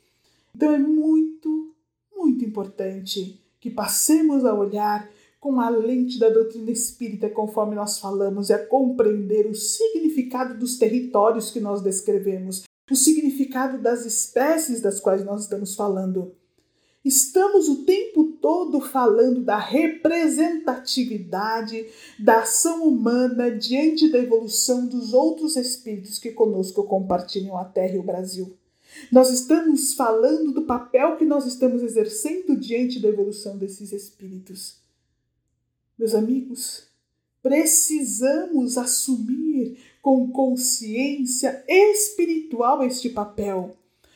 Então 0.56 0.72
é 0.72 0.78
muito, 0.78 1.74
muito 2.16 2.46
importante 2.46 3.42
que 3.60 3.70
passemos 3.70 4.46
a 4.46 4.54
olhar 4.54 5.10
com 5.40 5.60
a 5.60 5.70
lente 5.70 6.20
da 6.20 6.30
doutrina 6.30 6.72
espírita, 6.72 7.30
conforme 7.30 7.76
nós 7.76 8.00
falamos, 8.00 8.50
e 8.50 8.54
a 8.54 8.66
compreender 8.66 9.46
o 9.46 9.54
significado 9.54 10.58
dos 10.58 10.78
territórios 10.78 11.52
que 11.52 11.60
nós 11.60 11.82
descrevemos, 11.82 12.64
o 12.90 12.96
significado 12.96 13.78
das 13.82 14.06
espécies 14.06 14.82
das 14.82 15.00
quais 15.00 15.26
nós 15.26 15.42
estamos 15.42 15.76
falando. 15.76 16.34
Estamos 17.04 17.68
o 17.68 17.84
tempo 17.84 18.38
todo 18.40 18.80
falando 18.80 19.44
da 19.44 19.58
representatividade 19.58 21.86
da 22.18 22.44
ação 22.44 22.88
humana 22.88 23.52
diante 23.52 24.10
da 24.10 24.20
evolução 24.20 24.88
dos 24.88 25.14
outros 25.14 25.58
espíritos 25.58 26.18
que 26.18 26.32
conosco 26.32 26.82
compartilham 26.86 27.58
a 27.58 27.66
Terra 27.66 27.96
e 27.96 28.00
o 28.00 28.04
Brasil. 28.04 28.56
Nós 29.12 29.30
estamos 29.30 29.96
falando 29.96 30.54
do 30.54 30.62
papel 30.62 31.18
que 31.18 31.26
nós 31.26 31.46
estamos 31.46 31.84
exercendo 31.84 32.56
diante 32.56 33.02
da 33.02 33.10
evolução 33.10 33.58
desses 33.58 33.92
espíritos. 33.92 34.78
Meus 36.00 36.16
amigos, 36.16 36.88
precisamos 37.42 38.78
assumir 38.78 39.78
com 40.02 40.32
consciência 40.32 41.66
espiritual 41.68 42.82
este 42.82 43.10
papel 43.10 43.76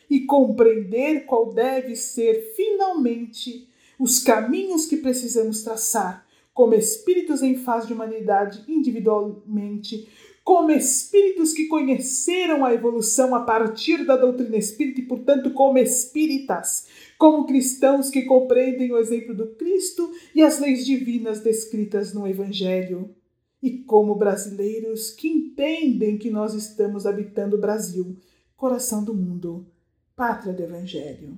e 0.09 0.21
compreender 0.21 1.25
qual 1.25 1.53
deve 1.53 1.95
ser 1.95 2.53
finalmente 2.55 3.67
os 3.99 4.19
caminhos 4.19 4.85
que 4.85 4.97
precisamos 4.97 5.63
traçar 5.63 6.25
como 6.53 6.73
espíritos 6.73 7.43
em 7.43 7.55
fase 7.55 7.85
de 7.85 7.93
humanidade 7.93 8.63
individualmente, 8.67 10.07
como 10.43 10.71
espíritos 10.71 11.53
que 11.53 11.67
conheceram 11.67 12.65
a 12.65 12.73
evolução 12.73 13.35
a 13.35 13.41
partir 13.41 14.05
da 14.05 14.17
doutrina 14.17 14.57
espírita 14.57 15.01
e, 15.01 15.05
portanto, 15.05 15.51
como 15.51 15.77
espíritas, 15.77 16.87
como 17.17 17.45
cristãos 17.45 18.09
que 18.09 18.23
compreendem 18.23 18.91
o 18.91 18.97
exemplo 18.97 19.35
do 19.35 19.47
Cristo 19.55 20.09
e 20.33 20.41
as 20.41 20.59
leis 20.59 20.83
divinas 20.83 21.41
descritas 21.41 22.11
no 22.11 22.27
Evangelho, 22.27 23.13
e 23.61 23.79
como 23.79 24.15
brasileiros 24.15 25.11
que 25.11 25.27
entendem 25.27 26.17
que 26.17 26.31
nós 26.31 26.53
estamos 26.53 27.05
habitando 27.05 27.55
o 27.55 27.59
Brasil, 27.59 28.17
coração 28.55 29.03
do 29.03 29.13
mundo, 29.13 29.67
pátria 30.17 30.51
do 30.51 30.63
Evangelho. 30.63 31.37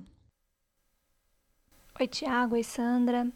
Oi, 2.00 2.08
Tiago, 2.08 2.54
oi, 2.54 2.64
Sandra. 2.64 3.30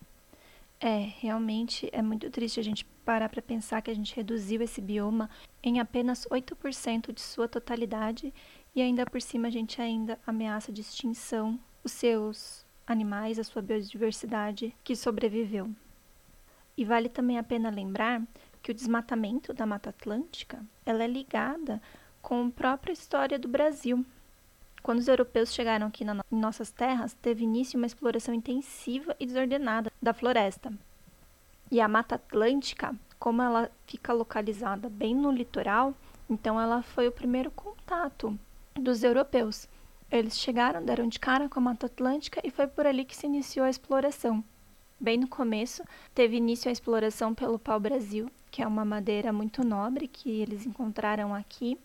É, 0.80 1.12
realmente 1.18 1.86
é 1.92 2.00
muito 2.00 2.30
triste 2.30 2.58
a 2.58 2.62
gente 2.62 2.86
parar 3.04 3.28
para 3.28 3.42
pensar 3.42 3.82
que 3.82 3.90
a 3.90 3.94
gente 3.94 4.16
reduziu 4.16 4.62
esse 4.62 4.80
bioma 4.80 5.28
em 5.62 5.78
apenas 5.78 6.26
8% 6.30 7.12
de 7.12 7.20
sua 7.20 7.46
totalidade 7.46 8.32
e 8.74 8.80
ainda 8.80 9.04
por 9.04 9.20
cima 9.20 9.48
a 9.48 9.50
gente 9.50 9.82
ainda 9.82 10.18
ameaça 10.26 10.72
de 10.72 10.80
extinção 10.80 11.60
os 11.84 11.92
seus 11.92 12.64
animais, 12.86 13.38
a 13.38 13.44
sua 13.44 13.60
biodiversidade 13.60 14.74
que 14.82 14.96
sobreviveu. 14.96 15.70
E 16.74 16.86
vale 16.86 17.10
também 17.10 17.38
a 17.38 17.42
pena 17.42 17.68
lembrar 17.68 18.22
que 18.62 18.70
o 18.70 18.74
desmatamento 18.74 19.52
da 19.52 19.66
Mata 19.66 19.90
Atlântica 19.90 20.64
ela 20.86 21.04
é 21.04 21.06
ligada 21.06 21.82
com 22.22 22.46
a 22.46 22.50
própria 22.50 22.94
história 22.94 23.38
do 23.38 23.46
Brasil. 23.46 24.04
Quando 24.84 24.98
os 24.98 25.08
europeus 25.08 25.54
chegaram 25.54 25.86
aqui 25.86 26.04
na, 26.04 26.22
em 26.30 26.36
nossas 26.38 26.70
terras, 26.70 27.14
teve 27.14 27.42
início 27.42 27.78
uma 27.78 27.86
exploração 27.86 28.34
intensiva 28.34 29.16
e 29.18 29.24
desordenada 29.24 29.90
da 30.00 30.12
floresta. 30.12 30.70
E 31.70 31.80
a 31.80 31.88
Mata 31.88 32.16
Atlântica, 32.16 32.94
como 33.18 33.40
ela 33.40 33.70
fica 33.86 34.12
localizada 34.12 34.90
bem 34.90 35.14
no 35.14 35.32
litoral, 35.32 35.94
então 36.28 36.60
ela 36.60 36.82
foi 36.82 37.08
o 37.08 37.12
primeiro 37.12 37.50
contato 37.50 38.38
dos 38.74 39.02
europeus. 39.02 39.66
Eles 40.10 40.38
chegaram, 40.38 40.84
deram 40.84 41.08
de 41.08 41.18
cara 41.18 41.48
com 41.48 41.60
a 41.60 41.62
Mata 41.62 41.86
Atlântica 41.86 42.42
e 42.44 42.50
foi 42.50 42.66
por 42.66 42.86
ali 42.86 43.06
que 43.06 43.16
se 43.16 43.24
iniciou 43.24 43.64
a 43.64 43.70
exploração. 43.70 44.44
Bem 45.00 45.16
no 45.16 45.26
começo, 45.26 45.82
teve 46.14 46.36
início 46.36 46.68
a 46.68 46.72
exploração 46.72 47.34
pelo 47.34 47.58
pau-brasil, 47.58 48.30
que 48.50 48.62
é 48.62 48.66
uma 48.66 48.84
madeira 48.84 49.32
muito 49.32 49.66
nobre 49.66 50.06
que 50.06 50.42
eles 50.42 50.66
encontraram 50.66 51.34
aqui 51.34 51.78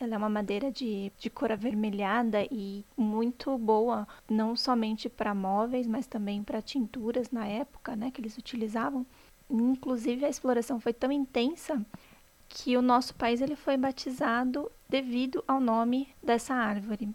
ela 0.00 0.14
é 0.14 0.18
uma 0.18 0.28
madeira 0.28 0.70
de, 0.70 1.12
de 1.18 1.28
cor 1.28 1.50
avermelhada 1.50 2.42
e 2.50 2.84
muito 2.96 3.56
boa, 3.58 4.06
não 4.28 4.54
somente 4.54 5.08
para 5.08 5.34
móveis, 5.34 5.86
mas 5.86 6.06
também 6.06 6.42
para 6.42 6.62
tinturas 6.62 7.30
na 7.30 7.46
época, 7.46 7.96
né, 7.96 8.10
que 8.10 8.20
eles 8.20 8.38
utilizavam. 8.38 9.04
Inclusive 9.50 10.24
a 10.24 10.28
exploração 10.28 10.78
foi 10.78 10.92
tão 10.92 11.10
intensa 11.10 11.84
que 12.48 12.76
o 12.76 12.82
nosso 12.82 13.14
país 13.14 13.40
ele 13.40 13.56
foi 13.56 13.76
batizado 13.76 14.70
devido 14.88 15.42
ao 15.46 15.60
nome 15.60 16.08
dessa 16.22 16.54
árvore. 16.54 17.08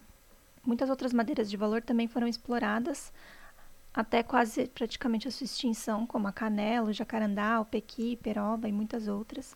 Muitas 0.66 0.90
outras 0.90 1.14
madeiras 1.14 1.50
de 1.50 1.58
valor 1.58 1.82
também 1.82 2.08
foram 2.08 2.28
exploradas 2.28 3.12
até 3.94 4.24
quase 4.24 4.68
praticamente 4.68 5.28
a 5.28 5.32
sua 5.32 5.46
extinção, 5.46 6.08
como 6.08 6.28
a 6.28 6.32
canela, 6.32 6.90
o 6.90 6.94
jacarandá, 6.94 7.62
o 7.62 7.66
pequi, 7.66 8.16
peroba 8.18 8.68
e 8.68 8.72
muitas 8.72 9.08
outras. 9.08 9.56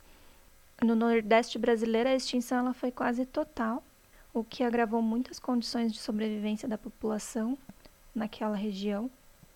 No 0.83 0.95
Nordeste 0.95 1.57
brasileiro, 1.57 2.07
a 2.07 2.15
extinção 2.15 2.59
ela 2.59 2.73
foi 2.73 2.91
quase 2.91 3.25
total, 3.25 3.83
o 4.31 4.43
que 4.43 4.63
agravou 4.63 5.01
muitas 5.01 5.39
condições 5.39 5.91
de 5.91 5.97
sobrevivência 5.97 6.67
da 6.67 6.77
população 6.77 7.57
naquela 8.13 8.55
região, 8.55 9.09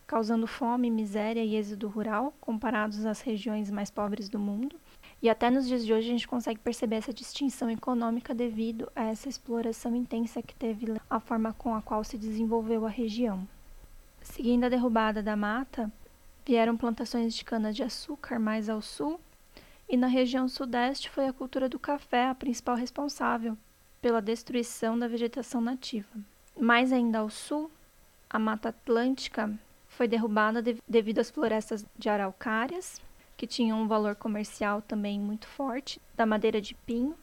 causando 0.08 0.48
fome, 0.48 0.90
miséria 0.90 1.44
e 1.46 1.56
êxodo 1.56 1.88
rural 1.88 2.34
comparados 2.42 3.06
às 3.06 3.22
regiões 3.22 3.70
mais 3.70 3.92
pobres 3.92 4.28
do 4.30 4.40
mundo. 4.40 4.76
E 5.22 5.30
até 5.30 5.52
nos 5.52 5.68
dias 5.68 5.86
de 5.86 5.94
hoje 5.94 6.08
a 6.08 6.12
gente 6.12 6.28
consegue 6.28 6.60
perceber 6.60 6.96
essa 6.96 7.14
distinção 7.14 7.70
econômica 7.70 8.34
devido 8.34 8.92
a 8.96 9.04
essa 9.04 9.30
exploração 9.30 9.96
intensa 9.96 10.42
que 10.42 10.56
teve 10.56 11.00
a 11.08 11.20
forma 11.20 11.54
com 11.54 11.76
a 11.76 11.84
qual 11.84 12.04
se 12.04 12.18
desenvolveu 12.18 12.84
a 12.84 12.90
região. 12.90 13.48
Seguindo 14.24 14.64
a 14.64 14.70
derrubada 14.70 15.22
da 15.22 15.36
mata, 15.36 15.92
vieram 16.44 16.76
plantações 16.76 17.36
de 17.36 17.46
cana-de-açúcar 17.46 18.40
mais 18.40 18.68
ao 18.68 18.82
sul 18.82 19.20
e 19.92 19.98
na 19.98 20.08
região 20.08 20.48
sudeste 20.48 21.10
foi 21.10 21.28
a 21.28 21.34
cultura 21.34 21.68
do 21.68 21.78
café 21.78 22.30
a 22.30 22.34
principal 22.34 22.78
responsável 22.78 23.58
pela 24.02 24.22
destruição 24.22 24.98
da 24.98 25.06
vegetação 25.06 25.60
nativa. 25.60 26.18
Mais 26.58 26.94
ainda 26.94 27.20
ao 27.20 27.30
sul, 27.30 27.70
a 28.30 28.40
Mata 28.40 28.70
Atlântica 28.70 29.54
foi 29.90 30.08
derrubada 30.08 30.62
de, 30.62 30.78
devido 30.88 31.20
às 31.20 31.30
florestas 31.30 31.86
de 31.98 32.08
araucárias, 32.08 33.02
que 33.36 33.46
tinham 33.46 33.82
um 33.82 33.88
valor 33.88 34.16
comercial 34.16 34.82
também 34.82 35.20
muito 35.20 35.46
forte, 35.46 36.00
da 36.16 36.26
madeira 36.26 36.62
de 36.62 36.74
pinho, 36.74 37.14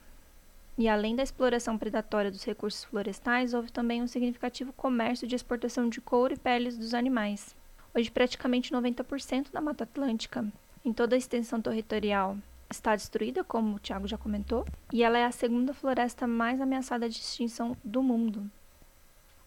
e 0.77 0.87
além 0.87 1.15
da 1.15 1.23
exploração 1.23 1.75
predatória 1.75 2.29
dos 2.29 2.43
recursos 2.43 2.83
florestais, 2.83 3.55
houve 3.55 3.71
também 3.71 4.03
um 4.03 4.07
significativo 4.07 4.71
comércio 4.73 5.27
de 5.27 5.35
exportação 5.35 5.89
de 5.89 5.99
couro 5.99 6.35
e 6.35 6.39
peles 6.39 6.77
dos 6.77 6.93
animais. 6.93 7.55
Hoje, 7.95 8.11
praticamente 8.11 8.71
90% 8.71 9.51
da 9.51 9.59
Mata 9.59 9.85
Atlântica, 9.85 10.45
em 10.85 10.93
toda 10.93 11.15
a 11.15 11.17
extensão 11.17 11.59
territorial 11.59 12.37
está 12.69 12.95
destruída, 12.95 13.43
como 13.43 13.75
o 13.75 13.79
Tiago 13.79 14.07
já 14.07 14.17
comentou, 14.17 14.65
e 14.93 15.03
ela 15.03 15.17
é 15.17 15.25
a 15.25 15.31
segunda 15.31 15.73
floresta 15.73 16.27
mais 16.27 16.61
ameaçada 16.61 17.09
de 17.09 17.17
extinção 17.17 17.75
do 17.83 18.03
mundo. 18.03 18.49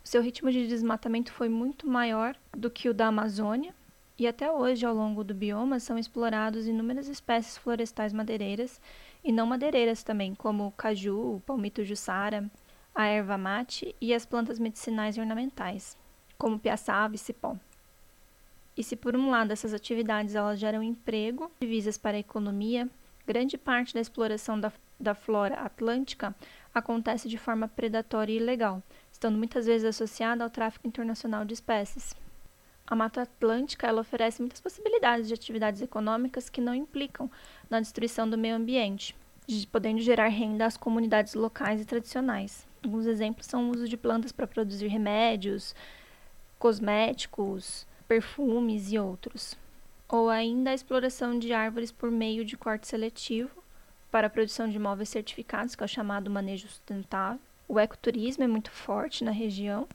Seu 0.02 0.20
ritmo 0.20 0.50
de 0.50 0.66
desmatamento 0.66 1.32
foi 1.32 1.48
muito 1.48 1.88
maior 1.88 2.36
do 2.52 2.68
que 2.68 2.88
o 2.88 2.94
da 2.94 3.06
Amazônia, 3.06 3.74
e 4.18 4.26
até 4.26 4.50
hoje, 4.50 4.84
ao 4.84 4.94
longo 4.94 5.24
do 5.24 5.34
bioma, 5.34 5.80
são 5.80 5.98
explorados 5.98 6.66
inúmeras 6.66 7.08
espécies 7.08 7.56
florestais 7.56 8.12
madeireiras 8.12 8.80
e 9.24 9.32
não 9.32 9.46
madeireiras 9.46 10.02
também, 10.02 10.34
como 10.34 10.66
o 10.66 10.72
caju, 10.72 11.36
o 11.36 11.40
palmito 11.40 11.84
jussara, 11.84 12.50
a 12.94 13.06
erva 13.06 13.38
mate 13.38 13.94
e 14.00 14.12
as 14.12 14.26
plantas 14.26 14.58
medicinais 14.58 15.16
e 15.16 15.20
ornamentais, 15.20 15.96
como 16.36 16.58
piaçava 16.58 17.14
e 17.14 17.18
cipó. 17.18 17.56
E 18.76 18.82
se 18.82 18.96
por 18.96 19.16
um 19.16 19.30
lado 19.30 19.52
essas 19.52 19.72
atividades 19.72 20.34
elas 20.34 20.58
geram 20.58 20.82
emprego, 20.82 21.50
divisas 21.60 21.96
para 21.96 22.16
a 22.16 22.20
economia, 22.20 22.88
Grande 23.24 23.56
parte 23.56 23.94
da 23.94 24.00
exploração 24.00 24.58
da, 24.58 24.72
da 24.98 25.14
flora 25.14 25.54
atlântica 25.54 26.34
acontece 26.74 27.28
de 27.28 27.38
forma 27.38 27.68
predatória 27.68 28.32
e 28.32 28.36
ilegal, 28.36 28.82
estando 29.12 29.38
muitas 29.38 29.66
vezes 29.66 29.86
associada 29.86 30.42
ao 30.42 30.50
tráfico 30.50 30.88
internacional 30.88 31.44
de 31.44 31.54
espécies. 31.54 32.16
A 32.84 32.96
Mata 32.96 33.22
Atlântica 33.22 33.86
ela 33.86 34.00
oferece 34.00 34.42
muitas 34.42 34.60
possibilidades 34.60 35.28
de 35.28 35.34
atividades 35.34 35.80
econômicas 35.80 36.50
que 36.50 36.60
não 36.60 36.74
implicam 36.74 37.30
na 37.70 37.78
destruição 37.78 38.28
do 38.28 38.36
meio 38.36 38.56
ambiente, 38.56 39.14
podendo 39.70 40.00
gerar 40.00 40.26
renda 40.26 40.66
às 40.66 40.76
comunidades 40.76 41.34
locais 41.34 41.80
e 41.80 41.84
tradicionais. 41.84 42.66
Alguns 42.82 43.06
exemplos 43.06 43.46
são 43.46 43.68
o 43.68 43.70
uso 43.70 43.88
de 43.88 43.96
plantas 43.96 44.32
para 44.32 44.48
produzir 44.48 44.88
remédios, 44.88 45.76
cosméticos, 46.58 47.86
perfumes 48.08 48.90
e 48.90 48.98
outros 48.98 49.56
ou 50.12 50.28
ainda 50.28 50.68
a 50.68 50.74
exploração 50.74 51.38
de 51.38 51.54
árvores 51.54 51.90
por 51.90 52.10
meio 52.10 52.44
de 52.44 52.54
corte 52.54 52.86
seletivo 52.86 53.64
para 54.10 54.26
a 54.26 54.30
produção 54.30 54.68
de 54.68 54.78
móveis 54.78 55.08
certificados, 55.08 55.74
que 55.74 55.82
é 55.82 55.86
o 55.86 55.88
chamado 55.88 56.30
manejo 56.30 56.68
sustentável. 56.68 57.40
O 57.66 57.80
ecoturismo 57.80 58.44
é 58.44 58.46
muito 58.46 58.70
forte 58.70 59.24
na 59.24 59.30
região. 59.30 59.88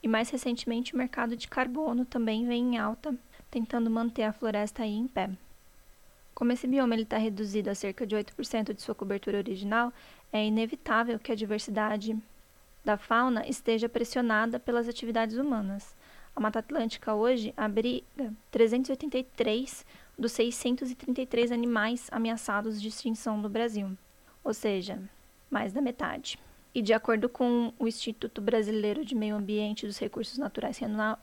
E 0.00 0.06
mais 0.06 0.30
recentemente 0.30 0.94
o 0.94 0.96
mercado 0.96 1.36
de 1.36 1.48
carbono 1.48 2.04
também 2.04 2.46
vem 2.46 2.76
em 2.76 2.78
alta, 2.78 3.12
tentando 3.50 3.90
manter 3.90 4.22
a 4.22 4.32
floresta 4.32 4.84
aí 4.84 4.94
em 4.94 5.08
pé. 5.08 5.28
Como 6.32 6.52
esse 6.52 6.68
bioma 6.68 6.94
está 6.94 7.18
reduzido 7.18 7.70
a 7.70 7.74
cerca 7.74 8.06
de 8.06 8.14
8% 8.14 8.72
de 8.72 8.82
sua 8.82 8.94
cobertura 8.94 9.38
original, 9.38 9.92
é 10.32 10.46
inevitável 10.46 11.18
que 11.18 11.32
a 11.32 11.36
diversidade 11.36 12.16
da 12.84 12.96
fauna 12.96 13.44
esteja 13.48 13.88
pressionada 13.88 14.60
pelas 14.60 14.88
atividades 14.88 15.36
humanas. 15.36 15.92
A 16.36 16.40
Mata 16.40 16.58
Atlântica 16.58 17.14
hoje 17.14 17.54
abriga 17.56 18.34
383 18.50 19.86
dos 20.18 20.32
633 20.32 21.52
animais 21.52 22.08
ameaçados 22.10 22.82
de 22.82 22.88
extinção 22.88 23.36
no 23.38 23.48
Brasil, 23.48 23.96
ou 24.42 24.52
seja, 24.52 25.00
mais 25.48 25.72
da 25.72 25.80
metade. 25.80 26.38
E 26.74 26.82
de 26.82 26.92
acordo 26.92 27.28
com 27.28 27.72
o 27.78 27.86
Instituto 27.86 28.40
Brasileiro 28.40 29.04
de 29.04 29.14
Meio 29.14 29.36
Ambiente 29.36 29.84
e 29.84 29.86
dos 29.86 29.98
Recursos 29.98 30.36
Naturais 30.36 30.80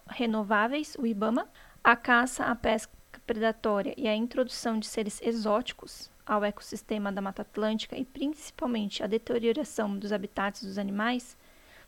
Renováveis, 0.08 0.95
o 0.97 1.06
IBAMA, 1.06 1.45
a 1.84 1.95
caça, 1.95 2.45
a 2.45 2.56
pesca 2.56 2.93
predatória 3.28 3.93
e 3.97 4.08
a 4.08 4.15
introdução 4.15 4.80
de 4.80 4.88
seres 4.88 5.21
exóticos 5.21 6.10
ao 6.26 6.45
ecossistema 6.45 7.12
da 7.12 7.21
Mata 7.21 7.41
Atlântica 7.41 7.97
e 7.97 8.06
principalmente 8.06 9.04
a 9.04 9.08
deterioração 9.08 9.97
dos 9.97 10.13
habitats 10.13 10.63
dos 10.63 10.78
animais 10.78 11.36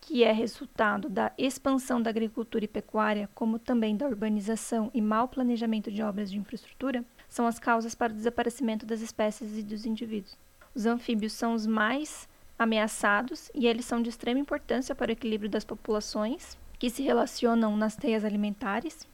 que 0.06 0.22
é 0.22 0.34
resultado 0.34 1.10
da 1.10 1.32
expansão 1.38 2.02
da 2.02 2.10
agricultura 2.10 2.66
e 2.66 2.68
pecuária, 2.68 3.30
como 3.34 3.58
também 3.58 3.96
da 3.96 4.06
urbanização 4.06 4.92
e 4.94 5.02
mau 5.02 5.30
planejamento 5.30 5.90
de 5.90 6.04
obras 6.04 6.30
de 6.30 6.38
infraestrutura, 6.38 7.06
são 7.30 7.48
as 7.48 7.58
causas 7.58 7.96
para 7.96 8.12
o 8.12 8.16
desaparecimento 8.16 8.86
das 8.86 9.00
espécies 9.00 9.58
e 9.58 9.64
dos 9.64 9.86
indivíduos. 9.86 10.38
Os 10.76 10.86
anfíbios 10.86 11.32
são 11.32 11.54
os 11.54 11.66
mais 11.66 12.28
ameaçados 12.60 13.50
e 13.56 13.66
eles 13.66 13.86
são 13.86 14.02
de 14.02 14.10
extrema 14.10 14.42
importância 14.42 14.94
para 14.94 15.10
o 15.10 15.14
equilíbrio 15.14 15.50
das 15.50 15.64
populações 15.64 16.58
que 16.78 16.90
se 16.90 17.02
relacionam 17.02 17.78
nas 17.78 17.96
teias 17.96 18.26
alimentares, 18.26 19.08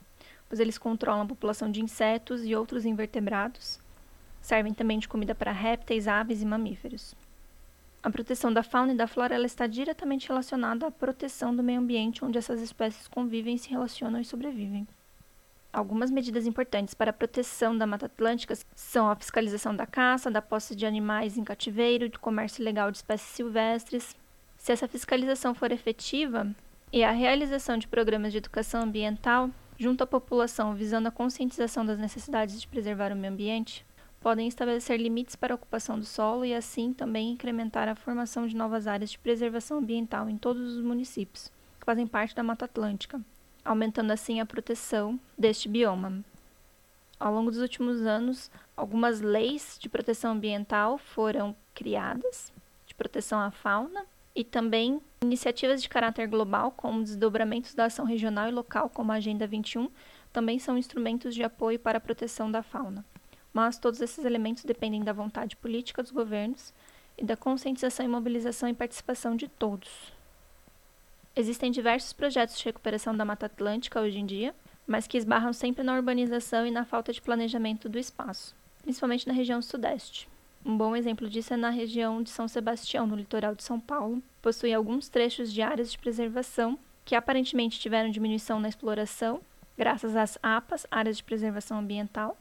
pois 0.48 0.58
eles 0.58 0.76
controlam 0.76 1.22
a 1.22 1.28
população 1.28 1.70
de 1.70 1.80
insetos 1.80 2.44
e 2.44 2.56
outros 2.56 2.84
invertebrados. 2.84 3.78
Servem 4.40 4.74
também 4.74 4.98
de 4.98 5.08
comida 5.08 5.36
para 5.36 5.52
répteis, 5.52 6.08
aves 6.08 6.42
e 6.42 6.46
mamíferos. 6.46 7.14
A 8.02 8.10
proteção 8.10 8.50
da 8.50 8.62
fauna 8.62 8.94
e 8.94 8.96
da 8.96 9.06
flora 9.06 9.34
ela 9.34 9.44
está 9.44 9.66
diretamente 9.66 10.26
relacionada 10.26 10.86
à 10.86 10.90
proteção 10.90 11.54
do 11.54 11.62
meio 11.62 11.80
ambiente 11.80 12.24
onde 12.24 12.38
essas 12.38 12.62
espécies 12.62 13.06
convivem, 13.06 13.58
se 13.58 13.68
relacionam 13.68 14.20
e 14.20 14.24
sobrevivem. 14.24 14.88
Algumas 15.72 16.10
medidas 16.10 16.46
importantes 16.46 16.94
para 16.94 17.10
a 17.10 17.12
proteção 17.12 17.76
da 17.76 17.86
Mata 17.86 18.06
Atlântica 18.06 18.54
são 18.74 19.08
a 19.08 19.14
fiscalização 19.14 19.76
da 19.76 19.86
caça, 19.86 20.30
da 20.30 20.40
posse 20.40 20.74
de 20.74 20.86
animais 20.86 21.36
em 21.36 21.44
cativeiro, 21.44 22.08
de 22.08 22.18
comércio 22.18 22.62
ilegal 22.62 22.90
de 22.90 22.96
espécies 22.96 23.28
silvestres. 23.28 24.16
Se 24.56 24.72
essa 24.72 24.88
fiscalização 24.88 25.54
for 25.54 25.70
efetiva 25.70 26.50
e 26.92 27.04
a 27.04 27.12
realização 27.12 27.76
de 27.76 27.86
programas 27.86 28.32
de 28.32 28.38
educação 28.38 28.82
ambiental 28.82 29.50
junto 29.78 30.02
à 30.02 30.06
população 30.06 30.74
visando 30.74 31.08
a 31.08 31.12
conscientização 31.12 31.86
das 31.86 31.98
necessidades 31.98 32.60
de 32.60 32.66
preservar 32.66 33.12
o 33.12 33.16
meio 33.16 33.32
ambiente, 33.32 33.86
podem 34.20 34.46
estabelecer 34.46 35.00
limites 35.00 35.34
para 35.34 35.54
a 35.54 35.56
ocupação 35.56 35.98
do 35.98 36.04
solo 36.04 36.44
e 36.44 36.54
assim 36.54 36.92
também 36.92 37.32
incrementar 37.32 37.88
a 37.88 37.94
formação 37.94 38.46
de 38.46 38.54
novas 38.54 38.86
áreas 38.86 39.10
de 39.10 39.18
preservação 39.18 39.78
ambiental 39.78 40.28
em 40.28 40.36
todos 40.36 40.76
os 40.76 40.82
municípios 40.82 41.50
que 41.80 41.86
fazem 41.86 42.06
parte 42.06 42.34
da 42.34 42.42
Mata 42.42 42.66
Atlântica 42.66 43.20
aumentando 43.64 44.12
assim 44.12 44.40
a 44.40 44.46
proteção 44.46 45.18
deste 45.38 45.68
bioma. 45.68 46.24
Ao 47.18 47.32
longo 47.32 47.50
dos 47.50 47.60
últimos 47.60 48.06
anos, 48.06 48.50
algumas 48.76 49.20
leis 49.20 49.76
de 49.78 49.88
proteção 49.88 50.32
ambiental 50.32 50.98
foram 50.98 51.54
criadas, 51.74 52.52
de 52.86 52.94
proteção 52.94 53.40
à 53.40 53.50
fauna, 53.50 54.04
e 54.34 54.44
também 54.44 55.00
iniciativas 55.20 55.82
de 55.82 55.88
caráter 55.88 56.26
global, 56.28 56.70
como 56.70 57.02
desdobramentos 57.02 57.74
da 57.74 57.86
ação 57.86 58.04
regional 58.04 58.48
e 58.48 58.52
local, 58.52 58.88
como 58.88 59.12
a 59.12 59.16
Agenda 59.16 59.46
21, 59.46 59.90
também 60.32 60.58
são 60.58 60.78
instrumentos 60.78 61.34
de 61.34 61.42
apoio 61.42 61.78
para 61.78 61.98
a 61.98 62.00
proteção 62.00 62.50
da 62.50 62.62
fauna. 62.62 63.04
Mas 63.52 63.78
todos 63.78 64.00
esses 64.00 64.24
elementos 64.24 64.64
dependem 64.64 65.02
da 65.02 65.12
vontade 65.12 65.56
política 65.56 66.02
dos 66.02 66.12
governos 66.12 66.72
e 67.18 67.24
da 67.24 67.36
conscientização 67.36 68.06
e 68.06 68.08
mobilização 68.08 68.68
e 68.68 68.74
participação 68.74 69.36
de 69.36 69.48
todos. 69.48 70.12
Existem 71.34 71.70
diversos 71.70 72.12
projetos 72.12 72.58
de 72.58 72.64
recuperação 72.64 73.16
da 73.16 73.24
Mata 73.24 73.46
Atlântica 73.46 74.00
hoje 74.00 74.18
em 74.18 74.26
dia, 74.26 74.54
mas 74.86 75.06
que 75.06 75.16
esbarram 75.16 75.52
sempre 75.52 75.84
na 75.84 75.94
urbanização 75.94 76.66
e 76.66 76.70
na 76.70 76.84
falta 76.84 77.12
de 77.12 77.22
planejamento 77.22 77.88
do 77.88 77.98
espaço, 77.98 78.54
principalmente 78.82 79.26
na 79.26 79.32
região 79.32 79.62
sudeste. 79.62 80.28
Um 80.64 80.76
bom 80.76 80.94
exemplo 80.94 81.28
disso 81.28 81.54
é 81.54 81.56
na 81.56 81.70
região 81.70 82.22
de 82.22 82.30
São 82.30 82.46
Sebastião, 82.46 83.06
no 83.06 83.16
litoral 83.16 83.54
de 83.54 83.62
São 83.62 83.80
Paulo. 83.80 84.22
Possui 84.42 84.74
alguns 84.74 85.08
trechos 85.08 85.52
de 85.52 85.62
áreas 85.62 85.90
de 85.92 85.98
preservação 85.98 86.78
que 87.04 87.14
aparentemente 87.14 87.80
tiveram 87.80 88.10
diminuição 88.10 88.60
na 88.60 88.68
exploração, 88.68 89.40
graças 89.76 90.14
às 90.14 90.38
APAs, 90.42 90.86
áreas 90.90 91.16
de 91.16 91.24
preservação 91.24 91.78
ambiental, 91.78 92.36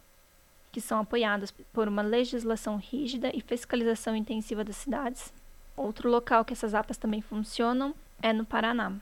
que 0.71 0.81
são 0.81 0.99
apoiadas 0.99 1.51
por 1.51 1.87
uma 1.87 2.01
legislação 2.01 2.77
rígida 2.77 3.31
e 3.35 3.41
fiscalização 3.41 4.15
intensiva 4.15 4.63
das 4.63 4.77
cidades. 4.77 5.33
Outro 5.75 6.09
local 6.09 6.43
que 6.43 6.53
essas 6.53 6.73
APAs 6.73 6.97
também 6.97 7.21
funcionam 7.21 7.95
é 8.21 8.33
no 8.33 8.45
Paraná. 8.45 8.93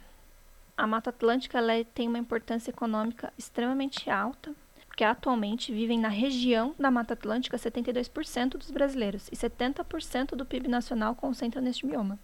A 0.77 0.85
Mata 0.85 1.09
Atlântica 1.09 1.57
ela 1.57 1.83
tem 1.83 2.07
uma 2.07 2.19
importância 2.19 2.69
econômica 2.69 3.33
extremamente 3.37 4.09
alta, 4.09 4.53
porque 4.85 5.03
atualmente 5.03 5.71
vivem 5.71 5.99
na 5.99 6.07
região 6.07 6.75
da 6.77 6.91
Mata 6.91 7.13
Atlântica 7.13 7.57
72% 7.57 8.57
dos 8.57 8.69
brasileiros 8.69 9.27
e 9.31 9.35
70% 9.35 10.35
do 10.35 10.45
PIB 10.45 10.67
nacional 10.67 11.15
concentra 11.15 11.59
neste 11.59 11.85
bioma. 11.85 12.19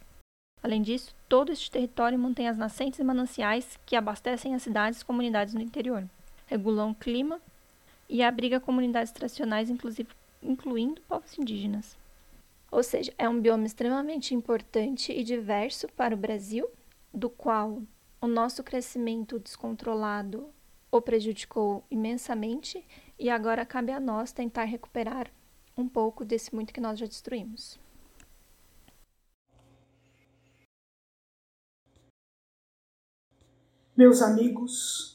Além 0.61 0.81
disso, 0.81 1.13
todo 1.27 1.51
este 1.51 1.69
território 1.69 2.17
mantém 2.17 2.47
as 2.47 2.57
nascentes 2.57 2.99
e 2.99 3.03
mananciais 3.03 3.77
que 3.85 3.95
abastecem 3.95 4.55
as 4.55 4.61
cidades 4.61 5.01
e 5.01 5.05
comunidades 5.05 5.53
no 5.53 5.61
interior, 5.61 6.07
regulam 6.45 6.91
o 6.91 6.95
clima 6.95 7.41
e 8.13 8.21
abriga 8.21 8.59
comunidades 8.59 9.11
tradicionais, 9.11 9.71
inclusive 9.71 10.09
incluindo 10.39 11.01
povos 11.01 11.35
indígenas. 11.35 11.97
Ou 12.71 12.83
seja, 12.83 13.11
é 13.17 13.27
um 13.27 13.41
bioma 13.41 13.65
extremamente 13.65 14.35
importante 14.35 15.11
e 15.11 15.23
diverso 15.23 15.87
para 15.97 16.13
o 16.13 16.17
Brasil 16.17 16.69
do 17.11 17.27
qual 17.27 17.81
o 18.21 18.27
nosso 18.27 18.63
crescimento 18.63 19.39
descontrolado 19.39 20.47
o 20.91 21.01
prejudicou 21.01 21.83
imensamente 21.89 22.85
e 23.17 23.31
agora 23.31 23.65
cabe 23.65 23.91
a 23.91 23.99
nós 23.99 24.31
tentar 24.31 24.65
recuperar 24.65 25.31
um 25.75 25.89
pouco 25.89 26.23
desse 26.23 26.53
muito 26.53 26.71
que 26.71 26.79
nós 26.79 26.99
já 26.99 27.07
destruímos. 27.07 27.79
Meus 33.97 34.21
amigos, 34.21 35.12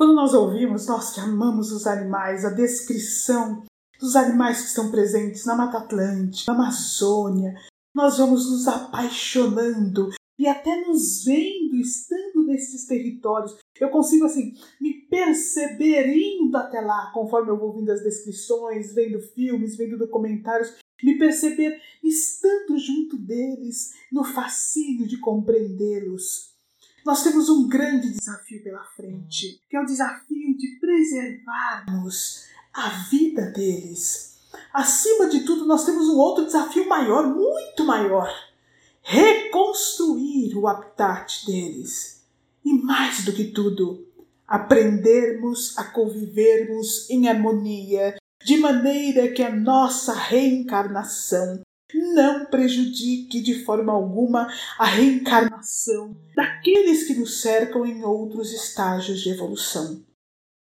quando 0.00 0.14
nós 0.14 0.32
ouvimos, 0.32 0.86
nós 0.86 1.12
que 1.12 1.20
amamos 1.20 1.70
os 1.72 1.86
animais, 1.86 2.42
a 2.46 2.48
descrição 2.48 3.62
dos 4.00 4.16
animais 4.16 4.62
que 4.62 4.68
estão 4.68 4.90
presentes 4.90 5.44
na 5.44 5.54
Mata 5.54 5.76
Atlântica, 5.76 6.50
na 6.50 6.58
Amazônia, 6.58 7.54
nós 7.94 8.16
vamos 8.16 8.50
nos 8.50 8.66
apaixonando 8.66 10.08
e 10.38 10.48
até 10.48 10.74
nos 10.86 11.22
vendo, 11.22 11.76
estando 11.76 12.46
nesses 12.46 12.86
territórios, 12.86 13.54
eu 13.78 13.90
consigo 13.90 14.24
assim 14.24 14.54
me 14.80 15.02
perceber 15.02 16.06
indo 16.06 16.56
até 16.56 16.80
lá, 16.80 17.10
conforme 17.12 17.50
eu 17.50 17.58
vou 17.58 17.68
ouvindo 17.68 17.92
as 17.92 18.02
descrições, 18.02 18.94
vendo 18.94 19.20
filmes, 19.20 19.76
vendo 19.76 19.98
documentários, 19.98 20.78
me 21.04 21.18
perceber 21.18 21.78
estando 22.02 22.78
junto 22.78 23.18
deles, 23.18 23.92
no 24.10 24.24
fascínio 24.24 25.06
de 25.06 25.18
compreendê-los. 25.18 26.58
Nós 27.04 27.22
temos 27.22 27.48
um 27.48 27.68
grande 27.68 28.10
desafio 28.10 28.62
pela 28.62 28.84
frente, 28.96 29.60
que 29.68 29.76
é 29.76 29.80
o 29.80 29.86
desafio 29.86 30.56
de 30.56 30.78
preservarmos 30.80 32.44
a 32.72 32.88
vida 33.10 33.46
deles. 33.46 34.38
Acima 34.72 35.28
de 35.28 35.40
tudo, 35.40 35.66
nós 35.66 35.84
temos 35.84 36.08
um 36.08 36.18
outro 36.18 36.44
desafio 36.44 36.88
maior, 36.88 37.26
muito 37.26 37.84
maior 37.84 38.30
reconstruir 39.02 40.54
o 40.56 40.68
habitat 40.68 41.46
deles. 41.46 42.22
E 42.64 42.72
mais 42.74 43.24
do 43.24 43.32
que 43.32 43.44
tudo, 43.44 44.06
aprendermos 44.46 45.76
a 45.78 45.84
convivermos 45.84 47.08
em 47.08 47.28
harmonia, 47.28 48.16
de 48.44 48.56
maneira 48.58 49.32
que 49.32 49.42
a 49.42 49.54
nossa 49.54 50.12
reencarnação 50.12 51.60
não 51.94 52.46
prejudique 52.46 53.40
de 53.40 53.64
forma 53.64 53.92
alguma 53.92 54.48
a 54.78 54.84
reencarnação 54.84 56.16
daqueles 56.34 57.06
que 57.06 57.14
nos 57.14 57.40
cercam 57.40 57.86
em 57.86 58.02
outros 58.04 58.52
estágios 58.52 59.20
de 59.20 59.30
evolução. 59.30 60.04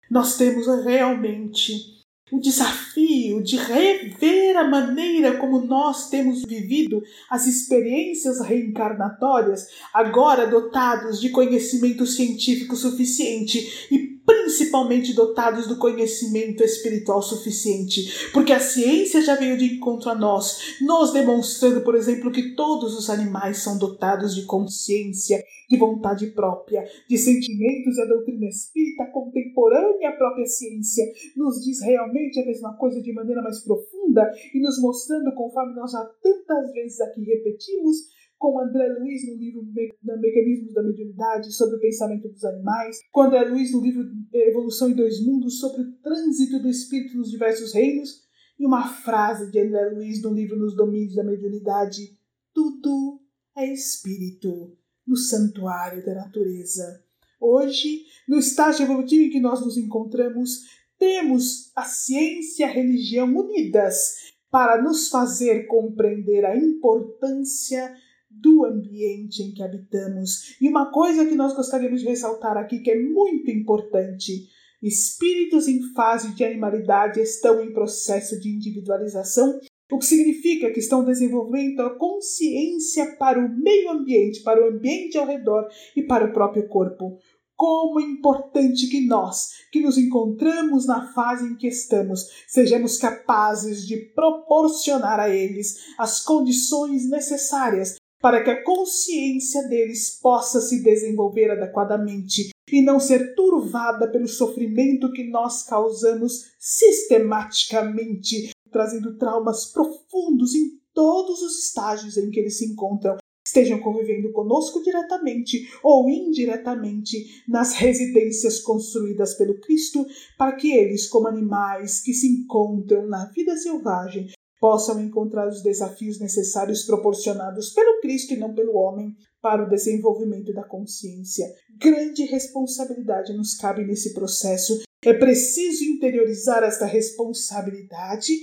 Nós 0.09 0.37
temos 0.37 0.67
realmente 0.83 1.99
o 2.31 2.39
desafio 2.39 3.41
de 3.41 3.57
rever 3.57 4.55
a 4.55 4.63
maneira 4.63 5.37
como 5.37 5.61
nós 5.65 6.09
temos 6.09 6.43
vivido 6.43 7.01
as 7.29 7.47
experiências 7.47 8.39
reencarnatórias, 8.39 9.67
agora 9.93 10.47
dotados 10.47 11.19
de 11.19 11.29
conhecimento 11.29 12.05
científico 12.05 12.75
suficiente 12.75 13.87
e 13.91 14.18
principalmente 14.29 15.13
dotados 15.13 15.65
do 15.65 15.77
conhecimento 15.77 16.63
espiritual 16.63 17.19
suficiente, 17.19 18.29
porque 18.31 18.53
a 18.53 18.59
ciência 18.59 19.23
já 19.23 19.35
veio 19.35 19.57
de 19.57 19.75
encontro 19.75 20.11
a 20.11 20.15
nós, 20.15 20.77
nos 20.81 21.11
demonstrando, 21.11 21.81
por 21.81 21.95
exemplo, 21.95 22.31
que 22.31 22.53
todos 22.53 22.95
os 22.95 23.09
animais 23.09 23.57
são 23.57 23.79
dotados 23.79 24.35
de 24.35 24.45
consciência, 24.45 25.43
de 25.67 25.77
vontade 25.77 26.27
própria, 26.27 26.83
de 27.09 27.17
sentimentos, 27.17 27.97
e 27.97 28.01
a 28.01 28.05
doutrina 28.05 28.47
espírita 28.47 29.05
contemporânea 29.11 30.09
à 30.09 30.13
própria 30.13 30.45
ciência 30.45 31.05
nos 31.35 31.63
diz 31.63 31.81
realmente 31.81 32.39
a 32.39 32.45
mesma 32.45 32.77
coisa 32.77 33.01
de 33.01 33.11
maneira 33.11 33.41
mais 33.41 33.63
profunda 33.63 34.29
e 34.53 34.59
nos 34.61 34.79
mostrando, 34.79 35.33
conforme 35.33 35.73
nós 35.73 35.91
já 35.91 36.03
tantas 36.21 36.71
vezes 36.73 37.01
aqui 37.01 37.23
repetimos, 37.23 38.18
com 38.39 38.57
André 38.59 38.87
Luiz 38.97 39.27
no 39.27 39.35
livro 39.35 39.67
Mecanismos 40.01 40.73
da 40.73 40.81
Mediunidade 40.81 41.51
sobre 41.51 41.75
o 41.75 41.79
pensamento 41.79 42.29
dos 42.29 42.43
animais, 42.45 42.97
com 43.11 43.23
André 43.23 43.43
Luiz 43.43 43.73
no 43.73 43.81
livro 43.81 44.09
Evolução 44.33 44.89
em 44.89 44.95
Dois 44.95 45.23
Mundos 45.23 45.59
sobre 45.59 45.81
o 45.81 45.91
trânsito 45.97 46.59
do 46.59 46.69
espírito 46.69 47.17
nos 47.17 47.29
diversos 47.29 47.73
reinos, 47.73 48.27
e 48.57 48.65
uma 48.65 48.87
frase 48.87 49.51
de 49.51 49.59
André 49.59 49.89
Luiz 49.89 50.21
no 50.21 50.33
livro 50.33 50.57
Nos 50.57 50.75
Domínios 50.75 51.15
da 51.15 51.23
Mediunidade: 51.23 52.17
Tudo 52.53 53.21
é 53.57 53.71
espírito 53.71 54.77
no 55.05 55.17
santuário 55.17 56.05
da 56.05 56.15
natureza. 56.15 57.03
Hoje, 57.41 58.03
no 58.27 58.37
estágio 58.37 58.83
evolutivo 58.83 59.23
em 59.23 59.29
que 59.29 59.39
nós 59.39 59.61
nos 59.61 59.77
encontramos, 59.77 60.61
temos 60.97 61.71
a 61.75 61.83
ciência 61.83 62.63
e 62.63 62.69
a 62.69 62.71
religião 62.71 63.27
unidas 63.27 64.33
para 64.51 64.81
nos 64.81 65.09
fazer 65.09 65.65
compreender 65.67 66.45
a 66.45 66.57
importância 66.57 67.95
do 68.41 68.65
ambiente 68.65 69.43
em 69.43 69.53
que 69.53 69.63
habitamos. 69.63 70.55
E 70.61 70.67
uma 70.67 70.91
coisa 70.91 71.25
que 71.25 71.35
nós 71.35 71.55
gostaríamos 71.55 72.01
de 72.01 72.07
ressaltar 72.07 72.57
aqui, 72.57 72.79
que 72.79 72.91
é 72.91 72.99
muito 72.99 73.49
importante: 73.51 74.47
Espíritos 74.81 75.67
em 75.67 75.81
fase 75.93 76.33
de 76.33 76.43
animalidade 76.43 77.19
estão 77.19 77.61
em 77.61 77.73
processo 77.73 78.39
de 78.39 78.49
individualização, 78.49 79.59
o 79.91 79.97
que 79.97 80.05
significa 80.05 80.71
que 80.71 80.79
estão 80.79 81.03
desenvolvendo 81.03 81.81
a 81.81 81.97
consciência 81.97 83.17
para 83.17 83.39
o 83.39 83.49
meio 83.49 83.89
ambiente, 83.89 84.41
para 84.41 84.63
o 84.63 84.69
ambiente 84.69 85.17
ao 85.17 85.25
redor 85.25 85.67
e 85.95 86.03
para 86.03 86.25
o 86.25 86.31
próprio 86.31 86.67
corpo. 86.69 87.17
Como 87.57 87.99
é 87.99 88.03
importante 88.03 88.87
que 88.87 89.05
nós, 89.05 89.49
que 89.69 89.81
nos 89.81 89.97
encontramos 89.97 90.87
na 90.87 91.11
fase 91.11 91.45
em 91.45 91.57
que 91.57 91.67
estamos, 91.67 92.25
sejamos 92.47 92.95
capazes 92.95 93.85
de 93.85 93.97
proporcionar 94.15 95.19
a 95.19 95.29
eles 95.29 95.75
as 95.97 96.23
condições 96.23 97.09
necessárias 97.09 97.97
para 98.21 98.43
que 98.43 98.49
a 98.49 98.63
consciência 98.63 99.67
deles 99.67 100.19
possa 100.21 100.59
se 100.59 100.83
desenvolver 100.83 101.51
adequadamente 101.51 102.49
e 102.71 102.81
não 102.81 102.99
ser 102.99 103.33
turvada 103.33 104.11
pelo 104.11 104.27
sofrimento 104.27 105.11
que 105.11 105.23
nós 105.23 105.63
causamos 105.63 106.51
sistematicamente, 106.59 108.51
trazendo 108.71 109.17
traumas 109.17 109.71
profundos 109.71 110.53
em 110.53 110.79
todos 110.93 111.41
os 111.41 111.65
estágios 111.65 112.17
em 112.17 112.29
que 112.29 112.39
eles 112.39 112.57
se 112.57 112.65
encontram, 112.65 113.17
estejam 113.45 113.79
convivendo 113.79 114.31
conosco 114.31 114.83
diretamente 114.83 115.67
ou 115.81 116.09
indiretamente 116.09 117.43
nas 117.47 117.73
residências 117.73 118.59
construídas 118.59 119.33
pelo 119.35 119.59
Cristo, 119.59 120.05
para 120.37 120.55
que 120.55 120.71
eles, 120.71 121.07
como 121.07 121.27
animais 121.27 122.01
que 122.01 122.13
se 122.13 122.27
encontram 122.27 123.07
na 123.07 123.25
vida 123.31 123.55
selvagem, 123.57 124.27
possam 124.59 124.99
encontrar 124.99 125.47
os 125.47 125.63
desafios 125.63 126.19
necessários 126.19 126.83
proporcionados 126.83 127.69
pelo 127.69 128.01
Cristo 128.01 128.33
e 128.33 128.37
não 128.37 128.53
pelo 128.53 128.75
homem 128.75 129.15
para 129.41 129.63
o 129.63 129.69
desenvolvimento 129.69 130.53
da 130.53 130.63
consciência. 130.63 131.45
Grande 131.77 132.25
responsabilidade 132.25 133.33
nos 133.33 133.55
cabe 133.55 133.85
nesse 133.85 134.13
processo. 134.13 134.81
É 135.03 135.13
preciso 135.13 135.85
interiorizar 135.85 136.61
esta 136.63 136.85
responsabilidade 136.85 138.33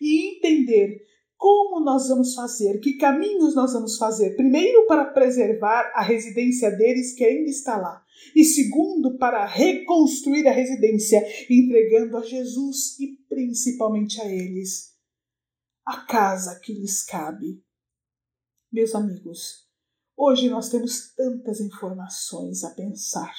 e 0.00 0.36
entender 0.36 1.02
como 1.36 1.84
nós 1.84 2.08
vamos 2.08 2.34
fazer, 2.34 2.80
que 2.80 2.96
caminhos 2.96 3.54
nós 3.54 3.74
vamos 3.74 3.98
fazer. 3.98 4.34
Primeiro, 4.34 4.86
para 4.86 5.04
preservar 5.04 5.92
a 5.94 6.00
residência 6.02 6.70
deles 6.70 7.12
que 7.12 7.22
ainda 7.22 7.50
está 7.50 7.76
lá. 7.76 8.02
E 8.34 8.42
segundo, 8.42 9.18
para 9.18 9.44
reconstruir 9.44 10.48
a 10.48 10.52
residência, 10.52 11.22
entregando 11.50 12.16
a 12.16 12.22
Jesus 12.22 12.98
e 12.98 13.18
principalmente 13.28 14.18
a 14.22 14.24
eles 14.24 14.95
a 15.86 15.98
casa 15.98 16.58
que 16.58 16.72
lhes 16.72 17.04
cabe. 17.04 17.62
Meus 18.72 18.92
amigos, 18.92 19.68
hoje 20.16 20.50
nós 20.50 20.68
temos 20.68 21.14
tantas 21.14 21.60
informações 21.60 22.64
a 22.64 22.70
pensar. 22.74 23.32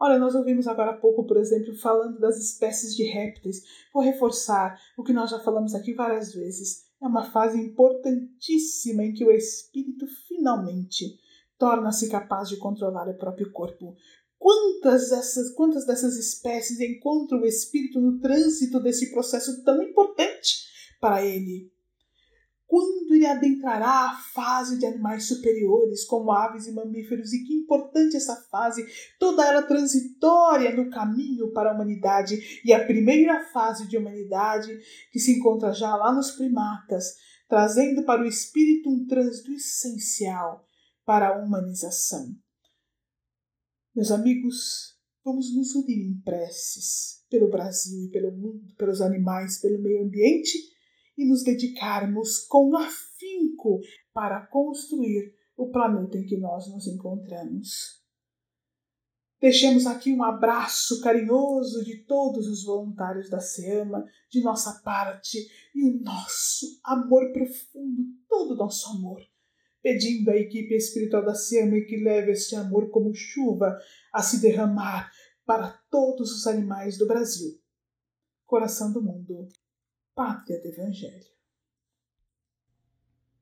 Olha, 0.00 0.18
nós 0.18 0.34
ouvimos 0.34 0.66
agora 0.66 0.90
há 0.90 0.96
pouco, 0.96 1.24
por 1.24 1.36
exemplo, 1.36 1.72
falando 1.76 2.18
das 2.18 2.38
espécies 2.38 2.96
de 2.96 3.04
répteis. 3.04 3.62
Vou 3.92 4.02
reforçar 4.02 4.76
o 4.98 5.04
que 5.04 5.12
nós 5.12 5.30
já 5.30 5.38
falamos 5.38 5.76
aqui 5.76 5.94
várias 5.94 6.34
vezes. 6.34 6.86
É 7.00 7.06
uma 7.06 7.30
fase 7.30 7.56
importantíssima 7.60 9.04
em 9.04 9.12
que 9.12 9.24
o 9.24 9.30
espírito 9.30 10.06
finalmente 10.26 11.20
torna-se 11.56 12.10
capaz 12.10 12.48
de 12.48 12.56
controlar 12.56 13.08
o 13.08 13.16
próprio 13.16 13.52
corpo. 13.52 13.94
Quantas 14.36 15.10
dessas, 15.10 15.54
quantas 15.54 15.86
dessas 15.86 16.16
espécies 16.18 16.80
encontram 16.80 17.40
o 17.40 17.46
espírito 17.46 18.00
no 18.00 18.18
trânsito 18.18 18.80
desse 18.80 19.12
processo 19.12 19.62
tão 19.62 19.80
importante? 19.80 20.73
Para 21.04 21.22
ele. 21.22 21.70
Quando 22.66 23.12
ele 23.12 23.26
adentrará 23.26 24.08
a 24.08 24.16
fase 24.32 24.78
de 24.78 24.86
animais 24.86 25.28
superiores, 25.28 26.02
como 26.06 26.32
aves 26.32 26.66
e 26.66 26.72
mamíferos, 26.72 27.30
e 27.34 27.44
que 27.44 27.52
importante 27.52 28.16
essa 28.16 28.34
fase, 28.50 28.82
toda 29.18 29.46
ela 29.46 29.60
transitória 29.60 30.74
no 30.74 30.88
caminho 30.88 31.52
para 31.52 31.70
a 31.70 31.74
humanidade, 31.74 32.62
e 32.64 32.72
a 32.72 32.86
primeira 32.86 33.44
fase 33.52 33.86
de 33.86 33.98
humanidade 33.98 34.74
que 35.12 35.18
se 35.18 35.32
encontra 35.32 35.74
já 35.74 35.94
lá 35.94 36.10
nos 36.10 36.30
primatas, 36.30 37.04
trazendo 37.50 38.02
para 38.04 38.22
o 38.22 38.26
espírito 38.26 38.88
um 38.88 39.06
trânsito 39.06 39.52
essencial 39.52 40.66
para 41.04 41.28
a 41.28 41.38
humanização. 41.38 42.34
Meus 43.94 44.10
amigos, 44.10 44.98
vamos 45.22 45.54
nos 45.54 45.74
unir 45.74 46.00
em 46.00 46.18
preces 46.22 47.22
pelo 47.28 47.50
Brasil 47.50 48.06
e 48.06 48.10
pelo 48.10 48.32
mundo, 48.32 48.74
pelos 48.78 49.02
animais, 49.02 49.60
pelo 49.60 49.78
meio 49.82 50.02
ambiente 50.02 50.72
e 51.16 51.24
nos 51.24 51.42
dedicarmos 51.42 52.40
com 52.46 52.76
afinco 52.76 53.80
para 54.12 54.46
construir 54.46 55.34
o 55.56 55.70
planeta 55.70 56.18
em 56.18 56.24
que 56.24 56.36
nós 56.36 56.68
nos 56.68 56.86
encontramos. 56.86 58.02
Deixemos 59.40 59.86
aqui 59.86 60.10
um 60.10 60.24
abraço 60.24 61.00
carinhoso 61.02 61.84
de 61.84 61.98
todos 62.04 62.48
os 62.48 62.64
voluntários 62.64 63.28
da 63.28 63.40
SEAMA, 63.40 64.04
de 64.30 64.42
nossa 64.42 64.80
parte, 64.82 65.38
e 65.74 65.84
o 65.84 66.02
nosso 66.02 66.80
amor 66.82 67.30
profundo, 67.30 68.04
todo 68.28 68.54
o 68.54 68.56
nosso 68.56 68.88
amor, 68.90 69.20
pedindo 69.82 70.30
à 70.30 70.36
equipe 70.36 70.74
espiritual 70.74 71.24
da 71.24 71.34
SEAMA 71.34 71.80
que 71.86 72.02
leve 72.02 72.32
este 72.32 72.56
amor 72.56 72.90
como 72.90 73.14
chuva 73.14 73.78
a 74.12 74.22
se 74.22 74.40
derramar 74.40 75.12
para 75.44 75.78
todos 75.90 76.32
os 76.32 76.46
animais 76.46 76.96
do 76.96 77.06
Brasil. 77.06 77.60
Coração 78.46 78.92
do 78.92 79.02
mundo 79.02 79.46
pátria 80.14 80.60
do 80.60 80.68
Evangelho. 80.68 81.33